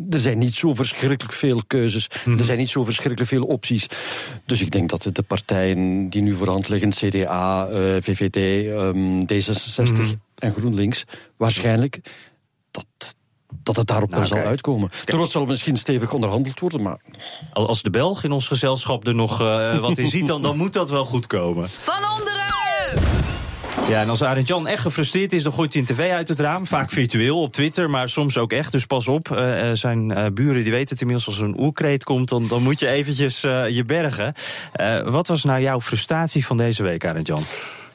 Er 0.09 0.19
zijn 0.19 0.37
niet 0.37 0.53
zo 0.53 0.73
verschrikkelijk 0.73 1.33
veel 1.33 1.61
keuzes. 1.67 2.09
Er 2.25 2.43
zijn 2.43 2.57
niet 2.57 2.69
zo 2.69 2.83
verschrikkelijk 2.83 3.29
veel 3.29 3.43
opties. 3.43 3.87
Dus 4.45 4.61
ik 4.61 4.71
denk 4.71 4.89
dat 4.89 5.09
de 5.13 5.21
partijen 5.21 6.09
die 6.09 6.21
nu 6.21 6.33
voor 6.33 6.47
hand 6.47 6.69
liggen, 6.69 6.89
CDA, 6.89 7.67
VVD, 8.01 8.65
um, 8.67 9.21
D66 9.21 9.93
mm. 9.93 10.21
en 10.37 10.51
GroenLinks, 10.51 11.03
waarschijnlijk 11.37 11.99
dat, 12.71 13.15
dat 13.63 13.75
het 13.75 13.87
daarop 13.87 14.09
nou, 14.09 14.21
wel 14.21 14.37
zal 14.37 14.47
uitkomen. 14.47 14.89
Er 15.05 15.27
zal 15.27 15.45
misschien 15.45 15.77
stevig 15.77 16.13
onderhandeld 16.13 16.59
worden, 16.59 16.81
maar... 16.81 16.99
Als 17.53 17.81
de 17.81 17.89
Belg 17.89 18.23
in 18.23 18.31
ons 18.31 18.47
gezelschap 18.47 19.07
er 19.07 19.15
nog 19.15 19.41
uh, 19.41 19.77
wat 19.87 19.97
in 19.97 20.07
ziet, 20.07 20.27
dan, 20.27 20.41
dan 20.41 20.57
moet 20.57 20.73
dat 20.73 20.89
wel 20.89 21.05
goed 21.05 21.27
komen. 21.27 21.69
Van 21.69 22.09
onderen! 22.17 22.47
Ja, 23.89 24.01
en 24.01 24.09
als 24.09 24.23
Arend 24.23 24.47
Jan 24.47 24.67
echt 24.67 24.81
gefrustreerd 24.81 25.33
is, 25.33 25.43
dan 25.43 25.53
gooit 25.53 25.73
hij 25.73 25.81
een 25.81 25.87
tv 25.87 26.11
uit 26.11 26.27
het 26.27 26.39
raam. 26.39 26.67
Vaak 26.67 26.91
virtueel 26.91 27.41
op 27.41 27.53
Twitter, 27.53 27.89
maar 27.89 28.09
soms 28.09 28.37
ook 28.37 28.51
echt. 28.51 28.71
Dus 28.71 28.85
pas 28.85 29.07
op, 29.07 29.29
uh, 29.29 29.71
zijn 29.73 30.09
uh, 30.09 30.25
buren 30.33 30.63
die 30.63 30.71
weten 30.71 30.89
het 30.89 31.01
inmiddels 31.01 31.27
als 31.27 31.39
er 31.39 31.45
een 31.45 31.59
oerkreet 31.59 32.03
komt... 32.03 32.29
dan, 32.29 32.47
dan 32.47 32.63
moet 32.63 32.79
je 32.79 32.87
eventjes 32.87 33.43
uh, 33.43 33.69
je 33.69 33.85
bergen. 33.85 34.33
wat 35.03 35.27
was 35.27 35.43
nou 35.43 35.61
jouw 35.61 35.81
frustratie 35.81 36.45
van 36.45 36.57
deze 36.57 36.83
week, 36.83 37.05
Arend 37.05 37.27
Jan? 37.27 37.43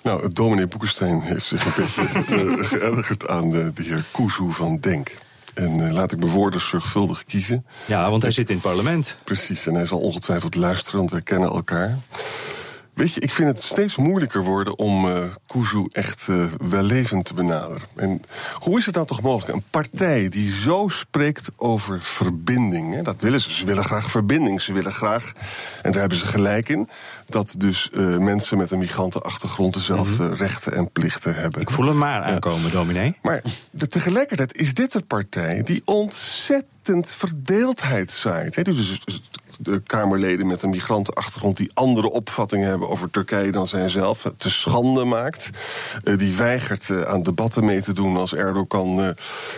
Nou, 0.04 0.32
dominee 0.32 0.66
Boekenstein 0.66 1.20
heeft 1.20 1.44
zich 1.44 1.64
een 1.64 1.72
beetje 1.76 2.64
geërgerd 2.78 3.28
aan 3.28 3.50
de, 3.50 3.72
de 3.74 3.82
heer 3.82 4.04
Kuzu 4.10 4.52
van 4.52 4.78
Denk. 4.80 5.16
En 5.54 5.78
uh, 5.78 5.90
laat 5.90 6.12
ik 6.12 6.18
mijn 6.18 6.32
woorden 6.32 6.60
zorgvuldig 6.60 7.24
kiezen. 7.24 7.66
Ja, 7.86 8.10
want 8.10 8.22
hij 8.22 8.30
zit 8.30 8.48
in 8.48 8.54
het 8.54 8.64
parlement. 8.64 9.16
Precies, 9.24 9.66
en 9.66 9.74
hij 9.74 9.86
zal 9.86 10.00
ongetwijfeld 10.00 10.54
luisteren, 10.54 10.98
want 10.98 11.10
wij 11.10 11.22
kennen 11.22 11.48
elkaar. 11.48 11.98
Weet 12.94 13.14
je, 13.14 13.20
ik 13.20 13.30
vind 13.30 13.48
het 13.48 13.62
steeds 13.62 13.96
moeilijker 13.96 14.44
worden 14.44 14.78
om 14.78 15.06
uh, 15.06 15.24
Kuzu 15.46 15.86
echt 15.92 16.26
uh, 16.30 16.44
wellevend 16.68 17.24
te 17.24 17.34
benaderen. 17.34 17.82
En 17.96 18.22
hoe 18.54 18.78
is 18.78 18.86
het 18.86 18.94
nou 18.94 19.06
toch 19.06 19.22
mogelijk? 19.22 19.56
Een 19.56 19.64
partij 19.70 20.28
die 20.28 20.50
zo 20.50 20.88
spreekt 20.88 21.50
over 21.56 22.02
verbinding. 22.02 22.94
Hè, 22.94 23.02
dat 23.02 23.20
willen 23.20 23.40
ze. 23.40 23.54
Ze 23.54 23.66
willen 23.66 23.84
graag 23.84 24.10
verbinding. 24.10 24.62
Ze 24.62 24.72
willen 24.72 24.92
graag, 24.92 25.32
en 25.82 25.90
daar 25.90 26.00
hebben 26.00 26.18
ze 26.18 26.26
gelijk 26.26 26.68
in, 26.68 26.88
dat 27.26 27.54
dus 27.58 27.90
uh, 27.92 28.18
mensen 28.18 28.58
met 28.58 28.70
een 28.70 28.78
migrantenachtergrond 28.78 29.74
dezelfde 29.74 30.22
mm 30.22 30.28
-hmm. 30.28 30.36
rechten 30.36 30.72
en 30.72 30.90
plichten 30.90 31.34
hebben. 31.34 31.60
Ik 31.60 31.70
voel 31.70 31.86
hem 31.86 31.98
maar 31.98 32.22
aankomen, 32.22 32.66
ja. 32.66 32.70
dominee. 32.70 33.16
Maar 33.22 33.42
de, 33.70 33.88
tegelijkertijd 33.88 34.56
is 34.56 34.74
dit 34.74 34.94
een 34.94 35.06
partij 35.06 35.62
die 35.62 35.82
ontzettend 35.84 36.72
verdeeldheid 37.04 38.10
zaait. 38.10 38.54
Hè, 38.54 38.62
dus 38.62 39.00
de 39.58 39.82
Kamerleden 39.86 40.46
met 40.46 40.62
een 40.62 40.70
migrantenachtergrond 40.70 41.56
die 41.56 41.70
andere 41.74 42.10
opvattingen 42.10 42.68
hebben 42.68 42.88
over 42.88 43.10
Turkije 43.10 43.52
dan 43.52 43.68
zij 43.68 43.88
zelf 43.88 44.32
te 44.36 44.50
schande 44.50 45.04
maakt. 45.04 45.50
Uh, 46.04 46.18
die 46.18 46.34
weigert 46.34 46.88
uh, 46.88 47.00
aan 47.00 47.22
debatten 47.22 47.64
mee 47.64 47.80
te 47.80 47.92
doen 47.92 48.16
als 48.16 48.34
Erdogan 48.34 49.00
uh, 49.00 49.08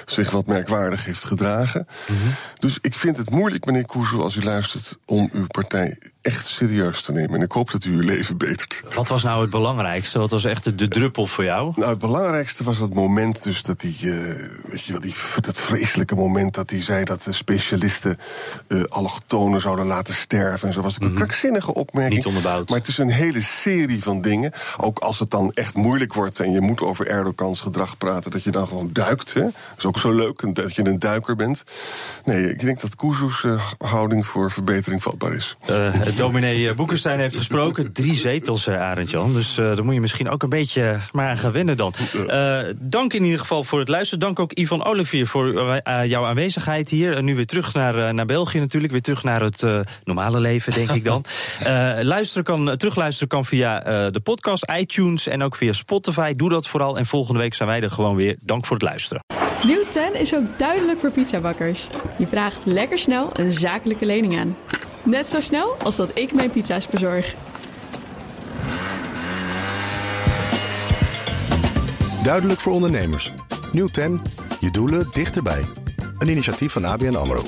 zich 0.05 0.31
wat 0.31 0.47
merkwaardig 0.47 1.05
heeft 1.05 1.25
gedragen. 1.25 1.87
Mm 2.09 2.17
-hmm. 2.17 2.35
Dus 2.59 2.79
ik 2.81 2.95
vind 2.95 3.17
het 3.17 3.31
moeilijk, 3.31 3.65
meneer 3.65 3.87
Kuzu, 3.87 4.17
als 4.17 4.37
u 4.37 4.43
luistert, 4.43 4.99
om 5.05 5.29
uw 5.33 5.47
partij 5.47 5.99
echt 6.27 6.47
serieus 6.47 7.03
te 7.03 7.13
nemen. 7.13 7.35
En 7.35 7.43
ik 7.43 7.53
hoop 7.53 7.71
dat 7.71 7.85
u 7.85 7.93
uw 7.93 8.01
leven 8.01 8.37
betert. 8.37 8.83
Wat 8.95 9.09
was 9.09 9.23
nou 9.23 9.41
het 9.41 9.51
belangrijkste? 9.51 10.19
Wat 10.19 10.31
was 10.31 10.45
echt 10.45 10.65
de, 10.65 10.75
de 10.75 10.89
druppel 10.89 11.27
voor 11.27 11.45
jou? 11.45 11.73
Nou, 11.77 11.91
het 11.91 11.99
belangrijkste 11.99 12.65
was 12.65 12.79
dat 12.79 12.95
moment 12.95 13.43
dus 13.43 13.63
dat 13.63 13.83
hij, 13.83 13.95
weet 14.65 14.85
je 14.85 14.93
wel, 14.93 15.01
die, 15.01 15.15
dat 15.41 15.59
vreselijke 15.59 16.15
moment 16.15 16.55
dat 16.55 16.71
hij 16.71 16.83
zei 16.83 17.05
dat 17.05 17.23
de 17.23 17.33
specialisten 17.33 18.19
allochtonen 18.89 19.61
zouden 19.61 19.87
laten 19.87 20.15
sterven 20.15 20.69
en 20.69 20.75
zo. 20.75 20.81
was 20.81 20.95
het 20.95 21.03
een 21.03 21.09
mm 21.09 21.15
-hmm. 21.15 21.25
krankzinnige 21.25 21.75
opmerking. 21.75 22.15
Niet 22.17 22.27
onderbouwd. 22.27 22.69
Maar 22.69 22.79
het 22.79 22.89
is 22.89 22.99
een 22.99 23.11
hele 23.11 23.43
serie 23.43 24.03
van 24.03 24.21
dingen. 24.21 24.53
Ook 24.77 24.99
als 24.99 25.19
het 25.19 25.31
dan 25.31 25.51
echt 25.55 25.75
moeilijk 25.75 26.15
wordt 26.15 26.41
en 26.41 26.53
je 26.53 26.61
moet 26.61 26.83
over 26.83 27.07
Erdogans 27.07 27.61
gedrag 27.61 27.99
praten, 27.99 28.31
dat 28.31 28.43
je 28.43 28.51
dan 28.51 28.69
gewoon 28.69 28.91
duikt. 28.93 29.35
Hè? 29.35 29.41
Dat 29.41 29.53
is 29.79 29.85
ook 29.85 29.99
zo 29.99 30.13
leuk, 30.13 30.55
dat 30.55 30.75
je 30.75 30.87
een 30.87 30.99
duiker 30.99 31.37
bent. 31.37 31.63
Nee, 32.25 32.51
ik 32.51 32.61
denk 32.61 32.81
dat 32.81 32.97
Kuzu's 32.97 33.43
uh, 33.43 33.63
houding 33.79 34.27
voor 34.27 34.51
verbetering 34.51 35.03
vatbaar 35.03 35.33
is. 35.33 35.57
Dominee 36.27 36.75
Boekenstein 36.75 37.19
heeft 37.19 37.37
gesproken. 37.37 37.93
Drie 37.93 38.15
zetels, 38.15 38.67
uh, 38.67 38.81
Arendtjan. 38.81 39.33
Dus 39.33 39.59
uh, 39.59 39.67
daar 39.67 39.85
moet 39.85 39.95
je 39.95 40.01
misschien 40.01 40.29
ook 40.29 40.43
een 40.43 40.49
beetje 40.49 41.01
maar 41.13 41.29
aan 41.29 41.39
gaan 41.39 41.53
wennen 41.53 41.77
dan. 41.77 41.93
dank 42.79 43.13
in 43.13 43.25
ieder 43.25 43.39
geval 43.39 43.65
voor 43.65 43.79
het 43.79 43.89
luisteren. 43.89 44.21
Dank 44.21 44.41
ook 44.41 44.53
Ivan 44.53 44.85
Olivier 44.85 45.27
voor 45.27 45.81
jouw 46.07 46.25
aanwezigheid 46.25 46.89
hier. 46.89 47.23
nu 47.23 47.35
weer 47.37 47.47
terug 47.47 47.75
naar, 47.75 48.15
naar 48.15 48.27
België 48.27 48.59
natuurlijk. 48.59 48.93
Weer 48.93 49.03
terug 49.03 49.23
naar 49.23 49.43
het 49.43 49.67
normale 50.05 50.41
leven, 50.41 50.73
denk 50.73 50.91
ik 50.91 51.05
dan. 51.05 51.25
luisteren 52.03 52.45
kan, 52.45 52.77
terugluisteren 52.77 53.29
kan 53.29 53.45
via 53.45 53.81
de 54.11 54.21
podcast, 54.21 54.73
iTunes 54.77 55.27
en 55.27 55.43
ook 55.43 55.57
via 55.57 55.73
Spotify. 55.73 56.33
Doe 56.35 56.49
dat 56.49 56.69
vooral. 56.69 56.99
En 56.99 57.07
volgende 57.07 57.41
week 57.41 57.55
zijn 57.55 57.69
wij 57.69 57.81
er 57.81 57.91
gewoon 57.91 58.17
weer. 58.17 58.37
Dank 58.45 58.67
voor 58.67 58.77
het 58.77 58.85
luisteren. 58.85 59.25
Nieuw 59.67 59.85
10 59.91 60.21
is 60.21 60.35
ook 60.35 60.59
duidelijk 60.59 61.01
voor 61.01 61.11
pizzabakkers. 61.11 61.89
Je 62.19 62.27
vraagt 62.27 62.67
lekker 62.67 62.99
snel 62.99 63.31
een 63.33 63.53
zakelijke 63.53 64.07
lening 64.07 64.39
aan. 64.39 64.57
Net 65.07 65.29
zo 65.29 65.41
snel 65.41 65.77
als 65.83 65.97
dat 65.97 66.11
ik 66.15 66.33
mijn 66.33 66.51
pizza's 66.51 66.87
bezorg. 66.87 67.35
Duidelijk 72.25 72.61
voor 72.61 72.73
ondernemers. 72.73 73.33
Nieuw 73.73 73.87
10, 73.87 74.21
je 74.61 74.71
doelen 74.71 75.07
dichterbij. 75.13 75.65
Een 76.19 76.29
initiatief 76.29 76.73
van 76.73 76.85
ABN 76.85 77.15
AMRO. 77.15 77.43